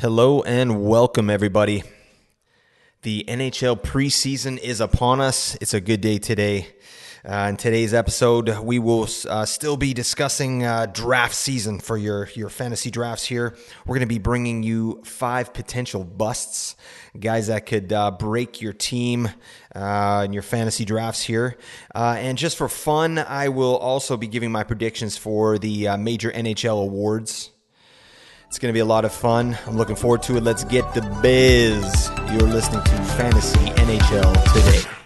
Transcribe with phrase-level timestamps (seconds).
[0.00, 1.82] Hello and welcome, everybody.
[3.02, 5.58] The NHL preseason is upon us.
[5.60, 6.68] It's a good day today.
[7.22, 12.30] Uh, in today's episode, we will uh, still be discussing uh, draft season for your,
[12.34, 13.54] your fantasy drafts here.
[13.84, 16.76] We're going to be bringing you five potential busts,
[17.18, 19.28] guys that could uh, break your team
[19.76, 21.58] uh, in your fantasy drafts here.
[21.94, 26.32] Uh, and just for fun, I will also be giving my predictions for the major
[26.32, 27.50] NHL awards.
[28.50, 29.56] It's going to be a lot of fun.
[29.68, 30.42] I'm looking forward to it.
[30.42, 32.10] Let's get the biz.
[32.32, 34.99] You're listening to Fantasy NHL today.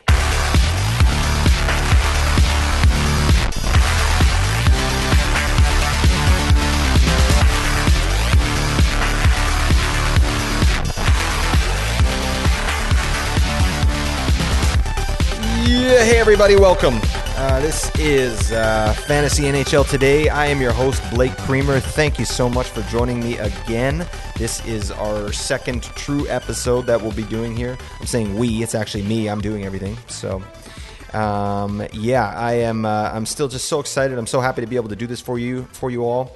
[16.24, 16.98] Everybody, welcome.
[17.37, 20.30] Uh, this is uh, Fantasy NHL Today.
[20.30, 21.80] I am your host, Blake Creamer.
[21.80, 24.06] Thank you so much for joining me again.
[24.38, 27.77] This is our second true episode that we'll be doing here.
[28.00, 29.28] I'm saying we, it's actually me.
[29.28, 29.98] I'm doing everything.
[30.06, 30.42] So,
[31.12, 32.86] um, yeah, I am.
[32.86, 34.17] Uh, I'm still just so excited.
[34.17, 36.34] I'm so happy to be able to do this for you, for you all.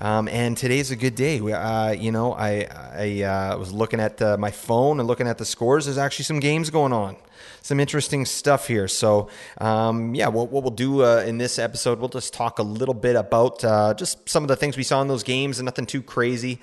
[0.00, 1.40] Um, and today's a good day.
[1.40, 5.38] Uh, you know, I, I uh, was looking at uh, my phone and looking at
[5.38, 5.86] the scores.
[5.86, 7.16] There's actually some games going on
[7.62, 8.88] some interesting stuff here.
[8.88, 12.62] So, um, yeah, what, what, we'll do uh, in this episode, we'll just talk a
[12.62, 15.66] little bit about uh, just some of the things we saw in those games and
[15.66, 16.60] nothing too crazy.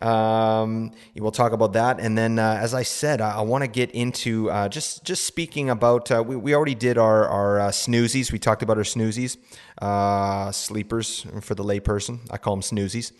[0.00, 3.68] Um, we'll talk about that, and then, uh, as I said, I, I want to
[3.68, 6.10] get into uh, just just speaking about.
[6.10, 8.30] Uh, we, we already did our our uh, snoozies.
[8.30, 9.36] We talked about our snoozies,
[9.82, 12.20] uh, sleepers for the layperson.
[12.30, 13.12] I call them snoozies.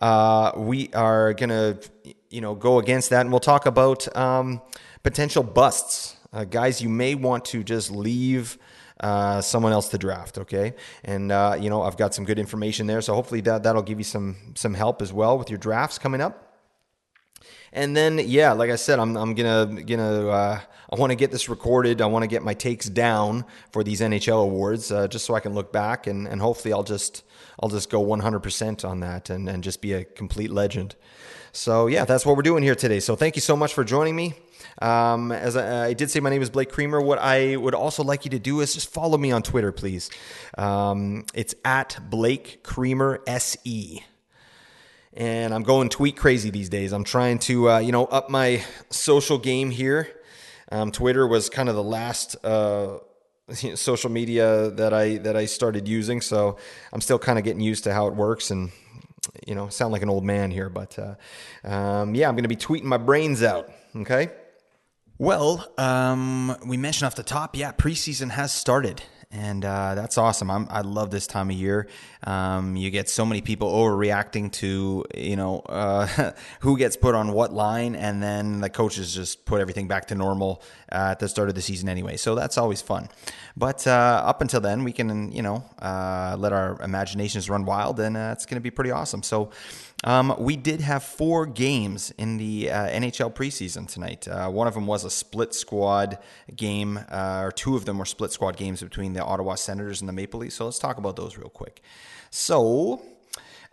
[0.00, 1.78] Uh, we are gonna,
[2.30, 4.62] you know, go against that, and we'll talk about um,
[5.02, 6.16] potential busts
[6.50, 8.58] guys you may want to just leave
[9.00, 10.38] uh, someone else to draft.
[10.38, 13.82] Okay, and uh, you know I've got some good information there, so hopefully that that'll
[13.82, 16.43] give you some some help as well with your drafts coming up.
[17.74, 21.32] And then yeah, like I said, I'm I'm gonna gonna uh, I want to get
[21.32, 22.00] this recorded.
[22.00, 25.40] I want to get my takes down for these NHL awards, uh, just so I
[25.40, 27.24] can look back and and hopefully I'll just
[27.60, 30.94] I'll just go 100% on that and and just be a complete legend.
[31.50, 33.00] So yeah, that's what we're doing here today.
[33.00, 34.34] So thank you so much for joining me.
[34.80, 37.00] Um, as I, I, did say, my name is Blake Creamer.
[37.00, 40.10] What I would also like you to do is just follow me on Twitter, please.
[40.58, 44.02] Um, it's at Blake Creamer SE.
[45.16, 46.92] And I'm going tweet crazy these days.
[46.92, 50.08] I'm trying to, uh, you know, up my social game here.
[50.72, 52.98] Um, Twitter was kind of the last uh,
[53.74, 56.56] social media that I that I started using, so
[56.92, 58.72] I'm still kind of getting used to how it works and
[59.46, 61.14] you know sound like an old man here, but uh,
[61.66, 63.70] um, yeah, I'm going to be tweeting my brains out.
[63.94, 64.30] Okay.
[65.16, 69.00] Well, um, we mentioned off the top, yeah, preseason has started,
[69.34, 70.48] and uh, that's awesome.
[70.48, 71.88] I'm, i love this time of year.
[72.22, 77.32] Um, you get so many people overreacting to you know uh, who gets put on
[77.32, 80.62] what line, and then the coaches just put everything back to normal
[80.92, 82.16] uh, at the start of the season anyway.
[82.16, 83.08] So that's always fun.
[83.56, 87.98] But uh, up until then, we can you know uh, let our imaginations run wild,
[87.98, 89.22] and uh, it's going to be pretty awesome.
[89.22, 89.50] So.
[90.04, 94.28] Um, we did have four games in the uh, NHL preseason tonight.
[94.28, 96.18] Uh, one of them was a split squad
[96.54, 100.08] game, uh, or two of them were split squad games between the Ottawa Senators and
[100.08, 100.56] the Maple Leafs.
[100.56, 101.80] So let's talk about those real quick.
[102.30, 103.00] So,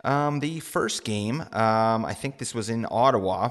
[0.04, 3.50] um, the first game, um, I think this was in Ottawa.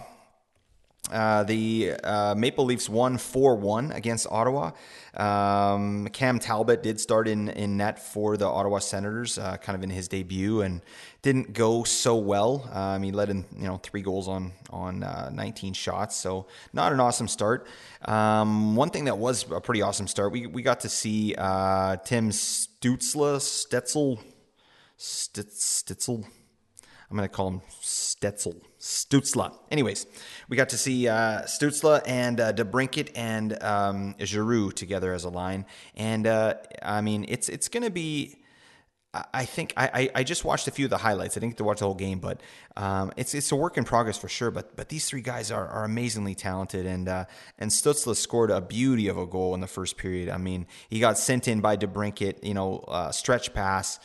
[1.11, 4.71] Uh, the uh, Maple Leafs won 4 1 against Ottawa.
[5.15, 9.83] Um, Cam Talbot did start in, in net for the Ottawa Senators, uh, kind of
[9.83, 10.81] in his debut, and
[11.21, 12.67] didn't go so well.
[12.73, 16.93] Um, he led in you know three goals on on uh, 19 shots, so not
[16.93, 17.67] an awesome start.
[18.05, 21.97] Um, one thing that was a pretty awesome start, we we got to see uh,
[21.97, 24.19] Tim Stutzla, Stetzel,
[24.97, 26.25] Stitzel.
[27.11, 28.61] I'm going to call him Stetzel.
[28.79, 29.53] Stutzla.
[29.69, 30.07] Anyways,
[30.47, 35.29] we got to see uh, Stutzla and uh, DeBrincat and um, Giroux together as a
[35.29, 35.65] line,
[35.95, 38.37] and uh, I mean it's it's going to be.
[39.13, 41.35] I think I, I just watched a few of the highlights.
[41.35, 42.39] I didn't get to watch the whole game, but
[42.77, 44.51] um, it's it's a work in progress for sure.
[44.51, 47.25] But but these three guys are, are amazingly talented, and uh,
[47.59, 50.29] and Stutzla scored a beauty of a goal in the first period.
[50.29, 53.99] I mean, he got sent in by DeBrincat, you know, uh, stretch pass,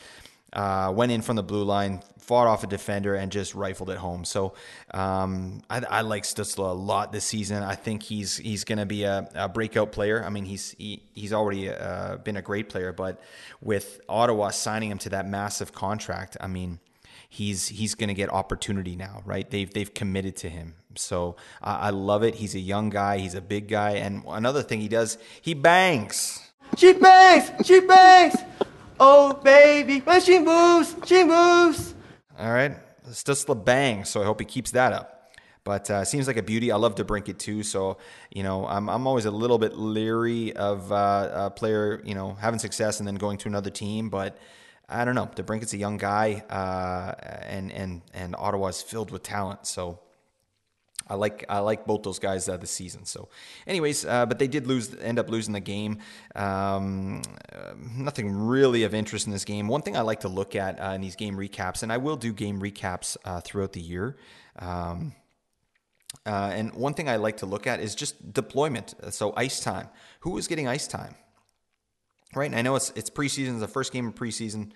[0.51, 3.97] uh, went in from the blue line, fought off a defender and just rifled it
[3.97, 4.25] home.
[4.25, 4.53] So
[4.93, 7.63] um, I, I, like Stutzla a lot this season.
[7.63, 10.21] I think he's he's going to be a, a, breakout player.
[10.23, 13.21] I mean, he's he, he's already uh, been a great player, but
[13.61, 16.79] with Ottawa signing him to that massive contract, I mean,
[17.29, 19.49] he's he's going to get opportunity now, right?
[19.49, 20.75] They've they've committed to him.
[20.95, 22.35] So I, I love it.
[22.35, 23.19] He's a young guy.
[23.19, 26.43] He's a big guy, and another thing he does, he bangs.
[26.75, 27.65] She bangs.
[27.65, 28.35] She bangs.
[28.99, 31.93] Oh baby, when she moves, she moves.
[32.37, 32.77] All right.
[33.09, 35.31] Stutzla bang, so I hope he keeps that up.
[35.63, 36.71] but uh, seems like a beauty.
[36.71, 37.97] I love DeBrincat too, so
[38.31, 42.35] you know I'm I'm always a little bit leery of uh, a player you know
[42.35, 44.37] having success and then going to another team, but.
[44.89, 45.25] I don't know.
[45.25, 47.13] DeBrincat's a young guy, uh,
[47.43, 49.67] and and and Ottawa's filled with talent.
[49.67, 49.99] So
[51.09, 53.05] I like I like both those guys uh, this season.
[53.05, 53.29] So,
[53.65, 55.99] anyways, uh, but they did lose, end up losing the game.
[56.35, 57.21] Um,
[57.53, 59.67] uh, nothing really of interest in this game.
[59.67, 62.17] One thing I like to look at uh, in these game recaps, and I will
[62.17, 64.17] do game recaps uh, throughout the year.
[64.59, 65.13] Um,
[66.25, 68.93] uh, and one thing I like to look at is just deployment.
[69.13, 69.89] So ice time.
[70.21, 71.15] Who is getting ice time?
[72.35, 72.45] Right.
[72.45, 73.51] And I know it's it's preseason.
[73.51, 74.71] It's the first game of preseason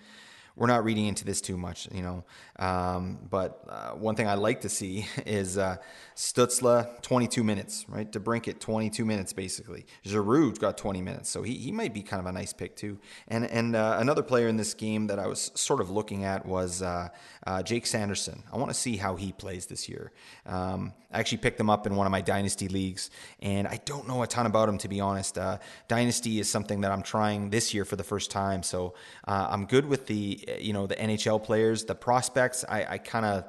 [0.56, 2.24] we're not reading into this too much, you know.
[2.58, 5.76] Um, but uh, one thing I like to see is uh,
[6.14, 8.10] Stützle 22 minutes, right?
[8.10, 9.86] DeBrincat 22 minutes basically.
[10.04, 12.98] Giroux got 20 minutes, so he, he might be kind of a nice pick too.
[13.28, 16.44] And and uh, another player in this game that I was sort of looking at
[16.46, 17.08] was uh,
[17.46, 18.42] uh, Jake Sanderson.
[18.52, 20.12] I want to see how he plays this year.
[20.46, 23.10] Um, I actually picked him up in one of my dynasty leagues,
[23.40, 25.38] and I don't know a ton about him to be honest.
[25.38, 25.58] Uh,
[25.88, 28.94] dynasty is something that I'm trying this year for the first time, so
[29.24, 32.64] I'm good with the you know the NHL players, the prospects.
[32.68, 33.44] I, I kind of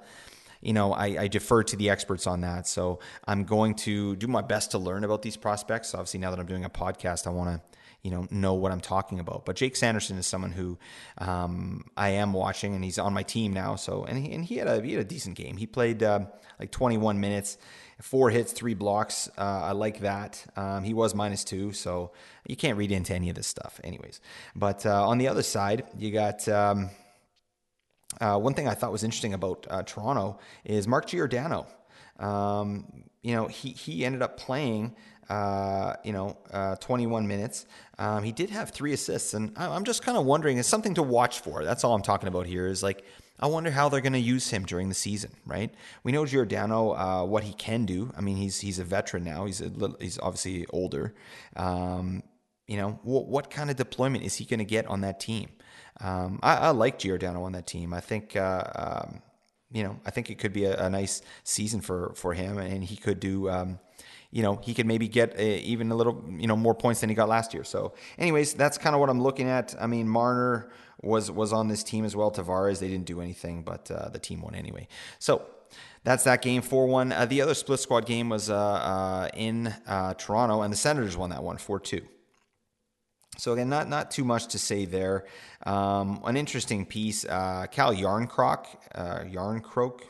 [0.63, 2.68] you know, I, I, defer to the experts on that.
[2.68, 5.94] So I'm going to do my best to learn about these prospects.
[5.94, 7.62] Obviously, now that I'm doing a podcast, I want to,
[8.01, 9.45] you know, know what I'm talking about.
[9.45, 10.78] But Jake Sanderson is someone who
[11.18, 13.75] um, I am watching, and he's on my team now.
[13.75, 15.57] So, and he, and he had a he had a decent game.
[15.57, 16.22] He played uh,
[16.60, 17.57] like 21 minutes,
[18.04, 19.30] four hits, three blocks.
[19.38, 20.46] Uh, I like that.
[20.58, 22.12] Um, he was minus two, so
[22.46, 24.20] you can't read into any of this stuff, anyways.
[24.56, 26.48] But uh, on the other side, you got.
[26.48, 26.90] Um,
[28.22, 31.66] uh, one thing I thought was interesting about uh, Toronto is Mark Giordano.
[32.20, 34.96] Um, you know, he, he ended up playing,
[35.30, 37.66] uh, you know, uh, 21 minutes.
[37.98, 41.02] Um, he did have three assists, and I'm just kind of wondering, it's something to
[41.04, 41.64] watch for.
[41.64, 43.04] That's all I'm talking about here is like,
[43.39, 45.74] I wonder how they're going to use him during the season, right?
[46.03, 48.12] We know Giordano, uh, what he can do.
[48.15, 49.45] I mean, he's he's a veteran now.
[49.45, 51.13] He's a little, he's obviously older.
[51.56, 52.24] Um,
[52.68, 55.50] you know, what, what kind of deployment is he going to get on that team?
[56.00, 57.94] Um, I, I, like Giordano on that team.
[57.94, 59.21] I think, uh, um,
[59.71, 62.83] you know, I think it could be a, a, nice season for, for him, and
[62.83, 63.80] he could do, um,
[64.31, 67.09] you know, he could maybe get a, even a little, you know, more points than
[67.09, 67.63] he got last year.
[67.63, 69.75] So, anyways, that's kind of what I'm looking at.
[69.80, 70.71] I mean, Marner
[71.04, 72.32] was was on this team as well.
[72.32, 74.88] Tavares, they didn't do anything, but uh, the team won anyway.
[75.20, 75.46] So.
[76.06, 77.12] That's that game, 4 1.
[77.14, 81.16] Uh, the other split squad game was uh, uh, in uh, Toronto, and the Senators
[81.16, 82.02] won that one 4 2.
[83.38, 85.26] So again, not not too much to say there.
[85.66, 88.66] Um, an interesting piece, uh, Calle Järnkrok,
[89.34, 90.02] Järnkrok.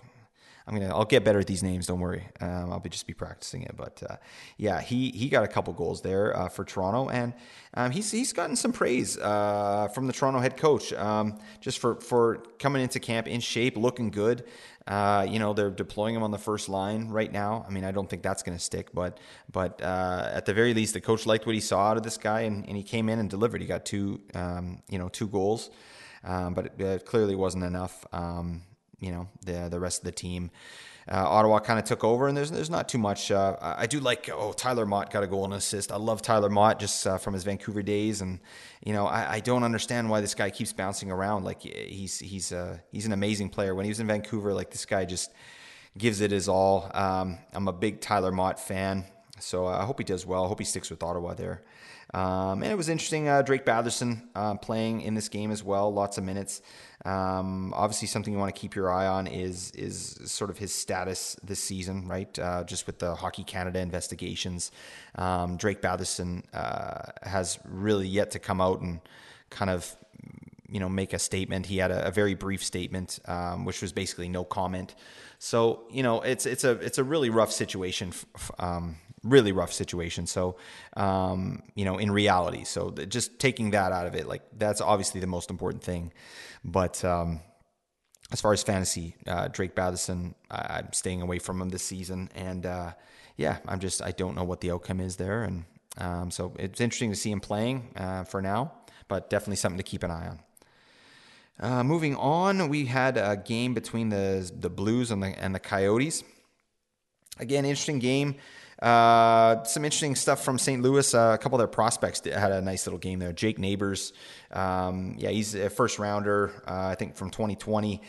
[0.66, 0.96] I'm gonna.
[0.96, 1.88] I'll get better at these names.
[1.88, 2.28] Don't worry.
[2.40, 3.76] Um, I'll be just be practicing it.
[3.76, 4.16] But uh,
[4.58, 7.34] yeah, he he got a couple goals there uh, for Toronto, and
[7.74, 11.96] um, he's he's gotten some praise uh, from the Toronto head coach um, just for
[11.96, 14.46] for coming into camp in shape, looking good.
[14.86, 17.66] Uh, you know, they're deploying him on the first line right now.
[17.68, 19.18] I mean, I don't think that's going to stick, but
[19.52, 22.18] but uh, at the very least, the coach liked what he saw out of this
[22.18, 23.62] guy, and, and he came in and delivered.
[23.62, 25.72] He got two, um, you know, two goals,
[26.24, 28.06] um, but it, it, clearly wasn't enough.
[28.12, 28.64] Um,
[29.00, 30.52] you know, the the rest of the team
[31.08, 33.30] uh, Ottawa kind of took over, and there's there's not too much.
[33.30, 35.92] Uh, I do like oh Tyler Motte got a goal and assist.
[35.92, 38.40] I love Tyler Motte just uh, from his Vancouver days, and
[38.86, 41.44] you know I, I, don't understand why this guy keeps bouncing around.
[41.44, 43.76] Like he's he's uh, he's an amazing player.
[43.76, 45.32] When he was in Vancouver, like this guy just
[45.98, 46.90] gives it his all.
[46.94, 49.04] Um, I'm a big Tyler Motte fan,
[49.40, 50.46] so I hope he does well.
[50.46, 51.64] I hope he sticks with Ottawa there.
[52.14, 53.28] Um, and it was interesting.
[53.28, 56.62] Uh, Drake Batherson uh, playing in this game as well, lots of minutes.
[57.06, 60.74] Um, obviously, something you want to keep your eye on is is sort of his
[60.74, 62.38] status this season, right?
[62.38, 64.72] Uh, just with the Hockey Canada investigations,
[65.16, 69.02] um, Drake Batherson uh, has really yet to come out and
[69.50, 69.96] kind of
[70.70, 71.66] you know make a statement.
[71.66, 74.96] He had a, a very brief statement, um, which was basically no comment.
[75.40, 78.14] So you know it's it's a it's a really rough situation
[78.60, 80.28] um, really rough situation.
[80.28, 80.58] So,
[80.96, 85.22] um, you know, in reality, so just taking that out of it, like that's obviously
[85.22, 86.12] the most important thing.
[86.64, 87.40] But um,
[88.32, 92.30] as far as fantasy, uh, Drake Batherson, I, am staying away from him this season,
[92.36, 92.94] and uh,
[93.38, 95.66] yeah, I'm just I don't know what the outcome is there, and
[95.98, 98.74] um, so it's interesting to see him playing uh, for now,
[99.08, 100.40] but definitely something to keep an eye on.
[101.60, 105.60] Uh, moving on, we had a game between the the Blues and the and the
[105.60, 106.24] Coyotes.
[107.40, 108.36] Again, interesting game.
[108.84, 110.82] Uh, some interesting stuff from St.
[110.82, 111.14] Louis.
[111.14, 113.32] Uh, a couple of their prospects had a nice little game there.
[113.32, 114.12] Jake Neighbours,
[114.52, 118.02] um, yeah, he's a first rounder, uh, I think from 2020.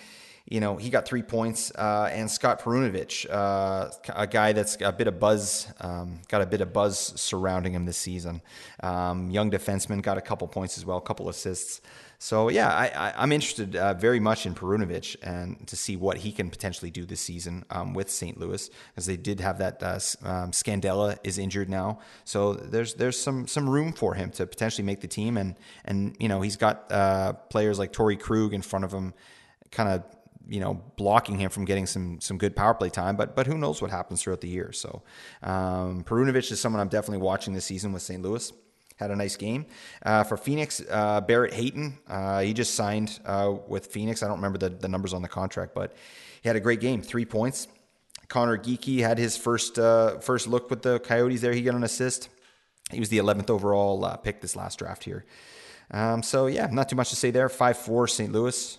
[0.47, 4.93] You know, he got three points, uh, and Scott Perunovich, uh, a guy that's a
[4.93, 8.43] bit of buzz, um, got a bit of buzz surrounding him this season.
[8.83, 11.81] Um, young defenseman, got a couple points as well, a couple assists.
[12.25, 16.33] So yeah, I, am interested uh, very much in Perunovich and to see what he
[16.33, 18.41] can potentially do this season um, with St.
[18.41, 23.21] Louis, as they did have that uh, um, Scandella is injured now, so there's there's
[23.21, 25.55] some some room for him to potentially make the team, and
[25.85, 29.13] and you know he's got uh, players like Torey Krug in front of him,
[29.71, 30.03] kind of
[30.49, 33.17] you know blocking him from getting some some good power play time.
[33.17, 34.73] But but who knows what happens throughout the year?
[34.73, 35.03] So
[35.43, 38.23] um, Perunovich is someone I'm definitely watching this season with St.
[38.23, 38.51] Louis
[38.97, 39.67] had a nice game.
[40.05, 44.23] Uh, for Phoenix, uh, Barrett Hayton, uh, he just signed uh, with Phoenix.
[44.23, 45.95] I don't remember the, the numbers on the contract, but
[46.43, 47.69] he had a great game, three points.
[48.29, 51.53] Conor Geekie had his first uh, first look with the Coyotes there.
[51.53, 52.29] He got an assist.
[52.91, 55.25] He was the 11th overall uh, pick this last draft here.
[55.91, 57.49] Um, so, yeah, not too much to say there.
[57.49, 58.33] 5 4 St.
[58.33, 58.79] Louis.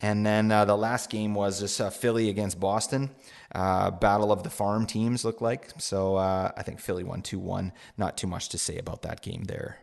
[0.00, 3.10] And then uh, the last game was this uh, Philly against Boston.
[3.54, 5.70] Uh, battle of the farm teams looked like.
[5.78, 7.72] So uh, I think Philly won 2 1.
[7.96, 9.78] Not too much to say about that game there.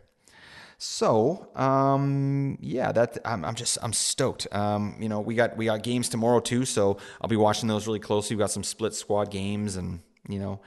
[0.78, 4.46] So um, yeah, that I'm, I'm, just I'm stoked.
[4.52, 7.86] Um, you know, we got we got games tomorrow too, so I'll be watching those
[7.86, 8.36] really closely.
[8.36, 10.60] We got some split squad games, and you know,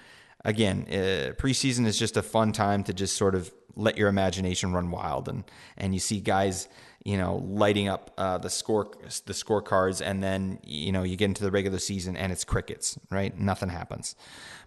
[0.45, 4.73] again, uh, preseason is just a fun time to just sort of let your imagination
[4.73, 5.43] run wild, and
[5.77, 6.67] and you see guys
[7.07, 8.91] you know, lighting up uh, the score
[9.25, 12.99] the scorecards, and then you know you get into the regular season and it's crickets,
[13.09, 13.39] right?
[13.39, 14.13] Nothing happens,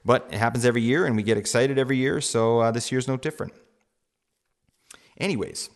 [0.06, 2.18] but it happens every year, and we get excited every year.
[2.22, 3.52] So uh, this year's no different.
[5.18, 5.68] Anyways,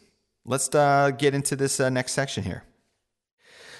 [0.46, 2.64] let's uh, get into this uh, next section here.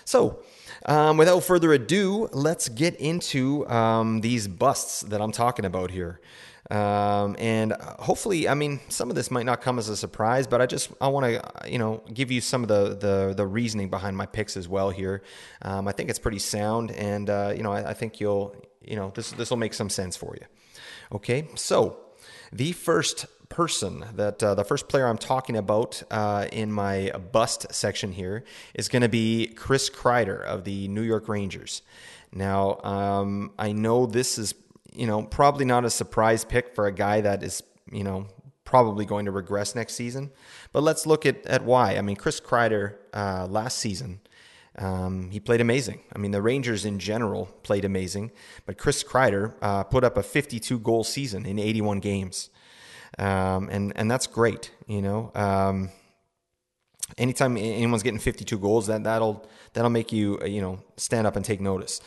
[0.05, 0.43] So.
[0.87, 6.21] Um, without further ado, let's get into um, these busts that I'm talking about here.
[6.71, 10.63] Um, and hopefully, I mean, some of this might not come as a surprise, but
[10.63, 13.91] I just I want to you know give you some of the the, the reasoning
[13.91, 15.23] behind my picks as well here.
[15.63, 18.97] Um, I think it's pretty sound, and uh, you know I, I think you'll you
[18.97, 20.47] know this this will make some sense for you.
[21.13, 21.99] Okay, so
[22.51, 27.67] the first person that uh, the first player I'm talking about uh, in my bust
[27.73, 28.43] section here
[28.75, 31.83] is going to be Chris Kreider of the New York Rangers.
[32.33, 34.55] Now, um, I know this is
[34.95, 38.27] you know, probably not a surprise pick for a guy that is, you know,
[38.65, 40.31] probably going to regress next season.
[40.73, 41.97] But let's look at, at why.
[41.97, 44.21] I mean, Chris Kreider uh, last season,
[44.79, 46.01] um, he played amazing.
[46.15, 48.33] I mean, the Rangers in general played amazing,
[48.67, 52.51] but Chris Kreider uh, put up a 52 goal season in 81 games,
[53.19, 54.73] um, and and that's great.
[54.89, 55.91] You know, um,
[57.17, 61.45] anytime anyone's getting 52 goals, that that'll that'll make you you know stand up and
[61.45, 62.01] take notice.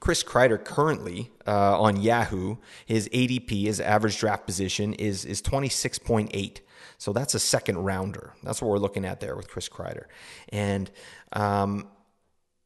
[0.00, 2.56] Chris Kreider currently uh, on Yahoo,
[2.86, 6.60] his ADP, his average draft position is is 26.8.
[6.98, 8.34] So that's a second rounder.
[8.42, 10.04] That's what we're looking at there with Chris Kreider.
[10.50, 10.90] And
[11.32, 11.88] um,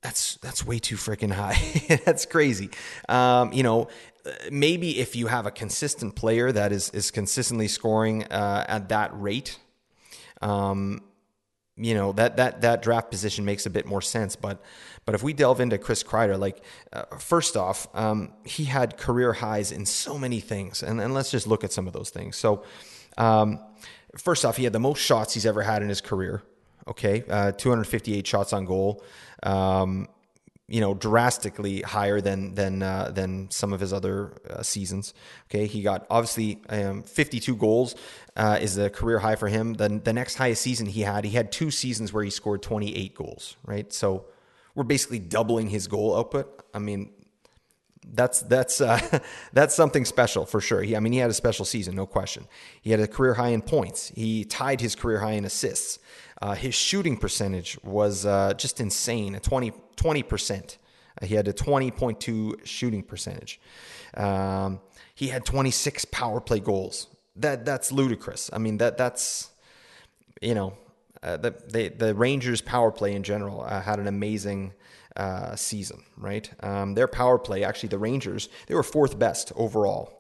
[0.03, 1.57] that's that's way too freaking high.
[2.05, 2.71] that's crazy.
[3.09, 3.89] Um, you know,
[4.51, 9.11] maybe if you have a consistent player that is is consistently scoring uh, at that
[9.21, 9.59] rate,
[10.43, 11.03] um,
[11.77, 14.35] you know that that that draft position makes a bit more sense.
[14.37, 14.63] But
[15.05, 19.33] but if we delve into Chris Kreider, like uh, first off, um, he had career
[19.35, 22.37] highs in so many things, and, and let's just look at some of those things.
[22.37, 22.65] So,
[23.19, 23.61] um,
[24.17, 26.43] first off, he had the most shots he's ever had in his career.
[26.89, 29.03] Okay, uh, 258 shots on goal.
[29.43, 30.09] Um,
[30.69, 35.15] you know, drastically higher than than uh, than some of his other uh, seasons.
[35.49, 37.95] Okay, he got obviously um, 52 goals
[38.37, 39.75] uh, is the career high for him.
[39.75, 43.15] The the next highest season he had, he had two seasons where he scored 28
[43.15, 43.57] goals.
[43.65, 44.27] Right, so
[44.75, 46.65] we're basically doubling his goal output.
[46.75, 47.11] I mean,
[48.05, 49.21] that's that's uh,
[49.53, 50.83] that's something special for sure.
[50.83, 52.47] He, I mean, he had a special season, no question.
[52.83, 54.13] He had a career high in points.
[54.15, 55.99] He tied his career high in assists.
[56.41, 60.79] Uh, his shooting percentage was uh, just insane, a 20 percent.
[61.23, 63.59] he had a twenty point two shooting percentage.
[64.15, 64.81] Um,
[65.15, 67.07] he had twenty six power play goals.
[67.37, 68.51] That that's ludicrous.
[68.53, 69.51] I mean that that's
[70.43, 70.77] you know
[71.23, 74.73] uh, the, the, the Rangers power play in general uh, had an amazing
[75.17, 76.49] uh, season, right?
[76.63, 80.16] Um, their power play, actually, the Rangers, they were fourth best overall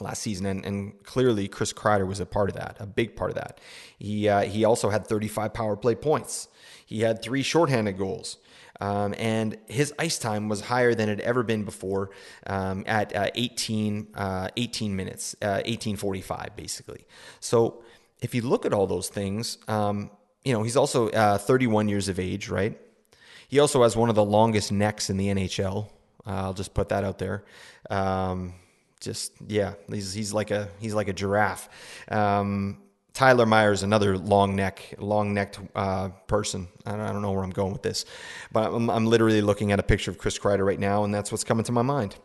[0.00, 3.30] last season, and, and clearly Chris Kreider was a part of that, a big part
[3.30, 3.60] of that.
[3.98, 6.48] He uh, he also had 35 power play points.
[6.84, 8.38] He had three shorthanded goals.
[8.80, 12.10] Um, and his ice time was higher than it had ever been before
[12.48, 17.06] um, at uh, 18, uh, 18 minutes, 1845 basically.
[17.38, 17.84] So
[18.20, 20.10] if you look at all those things, um,
[20.44, 22.78] you know, he's also uh, 31 years of age, right?
[23.48, 25.86] He also has one of the longest necks in the NHL.
[26.26, 27.44] Uh, I'll just put that out there.
[27.90, 28.54] Um,
[29.04, 31.68] just yeah, he's he's like a he's like a giraffe.
[32.10, 32.78] Um,
[33.12, 36.66] Tyler Myers, another long neck, long necked uh, person.
[36.84, 38.04] I don't, I don't, know where I'm going with this,
[38.50, 41.30] but I'm, I'm, literally looking at a picture of Chris Kreider right now, and that's
[41.30, 42.16] what's coming to my mind.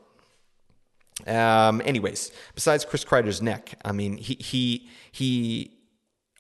[1.28, 5.80] Um, anyways, besides Chris Kreider's neck, I mean, he he he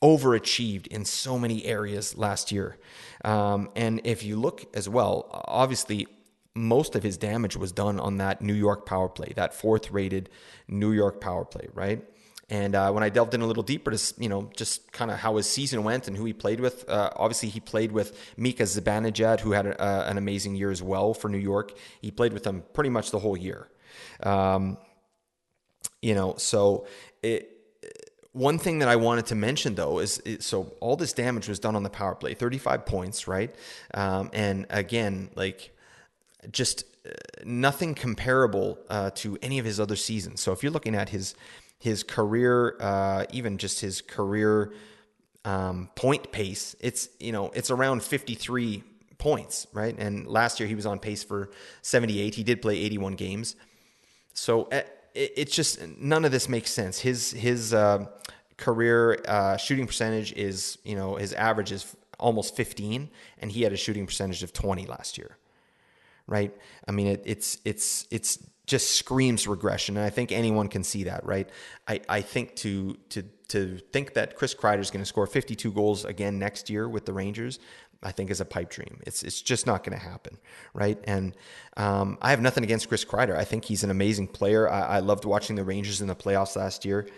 [0.03, 2.77] overachieved in so many areas last year.
[3.24, 6.08] Um, and if you look as well, obviously,
[6.55, 10.29] most of his damage was done on that New York power play, that fourth rated
[10.67, 12.03] New York power play, right?
[12.49, 15.17] And uh, when I delved in a little deeper to, you know, just kind of
[15.17, 18.63] how his season went and who he played with, uh, obviously he played with Mika
[18.63, 21.77] Zibanejad, who had a, an amazing year as well for New York.
[22.01, 23.69] He played with him pretty much the whole year.
[24.23, 24.79] Um,
[26.01, 26.87] you know, so
[27.21, 27.59] it,
[28.31, 31.59] one thing that I wanted to mention though is, is, so all this damage was
[31.59, 33.53] done on the power play, 35 points, right?
[33.93, 35.75] Um, and again, like
[36.51, 37.12] just uh,
[37.43, 40.41] nothing comparable uh, to any of his other seasons.
[40.41, 41.36] So if you're looking at his
[41.79, 44.74] his career, uh, even just his career
[45.46, 48.84] um, point pace, it's you know it's around 53
[49.17, 49.96] points, right?
[49.98, 52.36] And last year he was on pace for 78.
[52.36, 53.55] He did play 81 games,
[54.34, 54.81] so uh,
[55.15, 57.00] it's just none of this makes sense.
[57.00, 58.05] His his uh,
[58.58, 63.74] career uh, shooting percentage is you know his average is almost 15, and he had
[63.74, 65.38] a shooting percentage of 20 last year,
[66.29, 66.55] right?
[66.88, 69.98] I mean it, it's it's it's just screams regression.
[69.98, 71.50] And I think anyone can see that, right?
[71.88, 75.71] I, I think to to to think that Chris Kreider is going to score 52
[75.71, 77.57] goals again next year with the Rangers,
[78.03, 79.01] I think is a pipe dream.
[79.07, 80.38] It's it's just not going to happen,
[80.74, 81.00] right?
[81.05, 81.36] And
[81.75, 83.36] um, I have nothing against Chris Kreider.
[83.36, 84.69] I think he's an amazing player.
[84.69, 87.09] I, I loved watching the Rangers in the playoffs last year.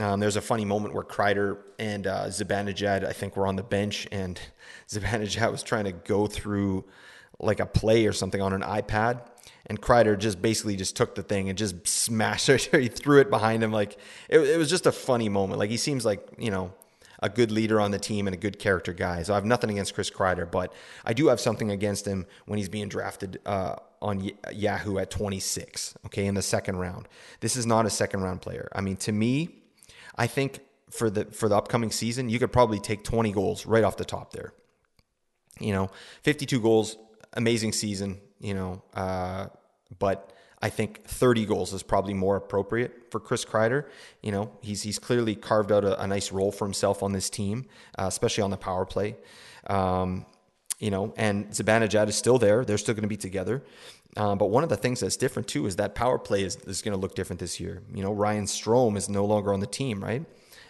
[0.00, 3.62] Um, there's a funny moment where Kreider and uh, Zibanejad, I think, were on the
[3.62, 4.38] bench, and
[4.88, 6.84] Zibanejad was trying to go through
[7.40, 9.22] like a play or something on an iPad
[9.68, 12.68] and Kreider just basically just took the thing and just smashed it.
[12.72, 13.72] he threw it behind him.
[13.72, 15.58] Like it, it was just a funny moment.
[15.58, 16.72] Like he seems like you know
[17.20, 19.22] a good leader on the team and a good character guy.
[19.22, 20.72] So I have nothing against Chris Kreider, but
[21.04, 25.96] I do have something against him when he's being drafted uh, on Yahoo at 26.
[26.06, 27.08] Okay, in the second round.
[27.40, 28.68] This is not a second round player.
[28.72, 29.62] I mean, to me,
[30.16, 33.84] I think for the for the upcoming season, you could probably take 20 goals right
[33.84, 34.52] off the top there.
[35.60, 35.90] You know,
[36.22, 36.96] 52 goals,
[37.34, 39.46] amazing season you know, uh,
[39.98, 43.84] but I think 30 goals is probably more appropriate for Chris Kreider.
[44.22, 47.30] You know, he's he's clearly carved out a, a nice role for himself on this
[47.30, 47.66] team,
[47.98, 49.16] uh, especially on the power play.
[49.68, 50.26] Um,
[50.78, 53.62] you know, and Zibanejad is still there; they're still going to be together.
[54.16, 56.82] Um, but one of the things that's different too is that power play is, is
[56.82, 57.82] going to look different this year.
[57.92, 60.24] You know, Ryan Strome is no longer on the team, right?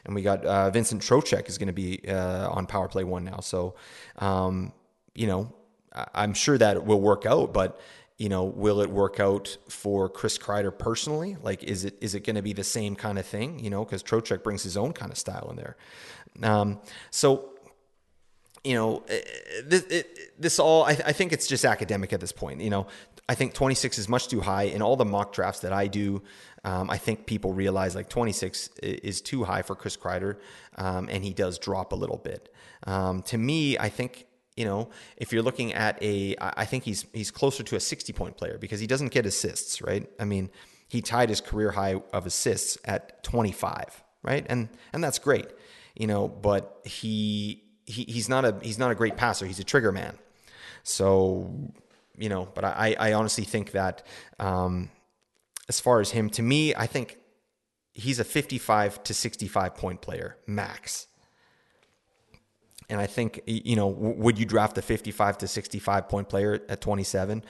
[0.05, 3.25] And we got uh, Vincent Trocheck is going to be uh, on power play one
[3.25, 3.41] now.
[3.41, 3.75] So,
[4.17, 4.73] um,
[5.15, 5.53] you know,
[5.93, 7.81] I'm sure that will work out, but
[8.19, 11.37] you know, will it work out for Chris Kreider personally?
[11.41, 13.61] Like, is it is it going to be the same kind of thing?
[13.61, 15.77] You know, because Trocheck brings his own kind of style in there.
[16.43, 17.51] Um, so,
[18.65, 19.05] you know,
[19.65, 22.61] this, it, this all I, I, think it's just academic at this point.
[22.61, 22.87] You know,
[23.29, 24.65] I think 26 is much too high.
[24.65, 26.23] In all the mock drafts that I do,
[26.65, 30.37] um, I think people realize like 26 is too high for Chris Kreider,
[30.77, 32.53] um, and he does drop a little bit.
[32.85, 34.27] Um, to me, I think
[34.59, 38.13] you know, if you're looking at a, I think he's he's closer to a 60
[38.13, 40.11] point player because he doesn't get assists, right?
[40.19, 40.51] I mean,
[40.89, 44.45] he tied his career high of assists at 25, right?
[44.49, 45.47] And and that's great,
[45.95, 49.47] you know, but he, he he's not a he's not a great passer.
[49.47, 50.19] He's a trigger man.
[50.83, 51.73] So,
[52.17, 54.05] you know, but I I honestly think that
[54.41, 54.91] um,
[55.69, 57.19] as far as him, to me, I think
[57.93, 61.08] he's a 55 to 65 point player max.
[62.91, 66.81] And I think, you know, would you draft a 55 to 65 point player at
[66.81, 67.45] 27?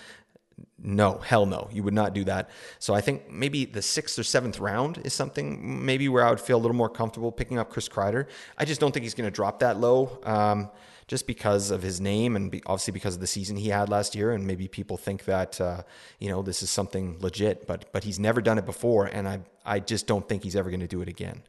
[0.81, 2.51] No, hell no, you would not do that.
[2.81, 6.41] So I think maybe the sixth or seventh round is something maybe where I would
[6.41, 8.27] feel a little more comfortable picking up Chris Kreider.
[8.57, 10.19] I just don't think he's going to drop that low.
[10.25, 10.71] Um,
[11.09, 14.33] just because of his name and obviously because of the season he had last year,
[14.33, 15.83] and maybe people think that uh,
[16.21, 19.41] you know this is something legit, but but he's never done it before, and I
[19.65, 21.43] I just don't think he's ever going to do it again.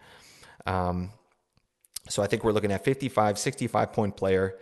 [0.65, 1.11] Um,
[2.09, 4.57] so I think we're looking at 55, 65 point player.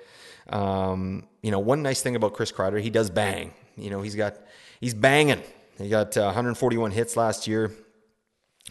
[0.50, 3.54] Um, you know, one nice thing about Chris Kreider, he does bang.
[3.76, 4.38] You know, he's got
[4.80, 5.42] he's banging.
[5.78, 7.72] He got uh, 141 hits last year.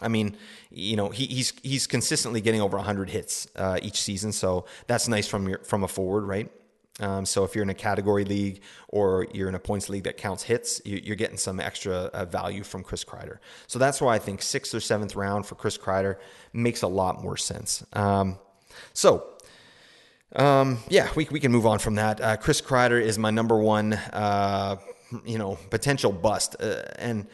[0.02, 0.36] I mean,
[0.70, 5.08] you know, he, he's he's consistently getting over 100 hits uh, each season, so that's
[5.08, 6.50] nice from your from a forward, right?
[7.00, 10.16] Um, so if you're in a category league or you're in a points league that
[10.16, 13.38] counts hits, you, are getting some extra uh, value from Chris Kreider.
[13.66, 16.16] So that's why I think sixth or seventh round for Chris Kreider
[16.54, 17.84] makes a lot more sense.
[17.92, 18.38] Um,
[18.96, 19.28] so,
[20.34, 22.20] um, yeah, we, we can move on from that.
[22.20, 24.76] Uh, Chris Kreider is my number one, uh,
[25.24, 27.26] you know, potential bust, uh, and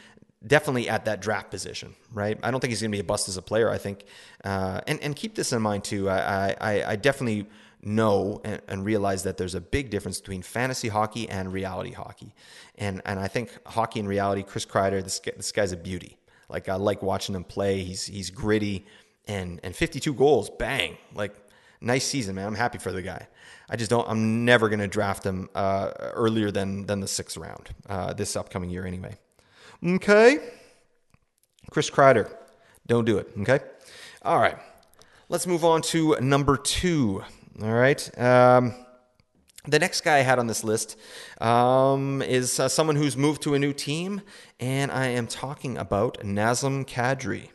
[0.45, 2.37] definitely at that draft position, right?
[2.43, 3.71] I don't think he's going to be a bust as a player.
[3.71, 4.05] I think,
[4.45, 6.11] uh, and and keep this in mind too.
[6.11, 7.47] I I, I definitely
[7.85, 12.35] know and, and, realize that there's a big difference between fantasy hockey and reality hockey,
[12.77, 14.43] and and I think hockey and reality.
[14.43, 16.19] Chris Kreider, this this guy's a beauty.
[16.49, 17.85] Like I like watching him play.
[17.85, 18.85] He's he's gritty
[19.27, 21.35] and and 52 goals, bang, like
[21.83, 22.47] nice season, man.
[22.47, 23.29] I'm happy for the guy.
[23.69, 24.09] I just don't.
[24.09, 28.37] I'm never going to draft him uh, earlier than than the sixth round uh, this
[28.37, 29.17] upcoming year, anyway.
[29.85, 30.39] Okay.
[31.71, 32.31] Chris Kreider,
[32.87, 33.29] don't do it.
[33.41, 33.61] Okay.
[34.23, 34.57] All right.
[35.29, 37.23] Let's move on to number two.
[37.63, 38.19] All right.
[38.19, 38.75] Um,
[39.67, 40.99] the next guy I had on this list
[41.41, 44.23] um, is uh, someone who's moved to a new team,
[44.59, 47.51] and I am talking about Nazem Kadri.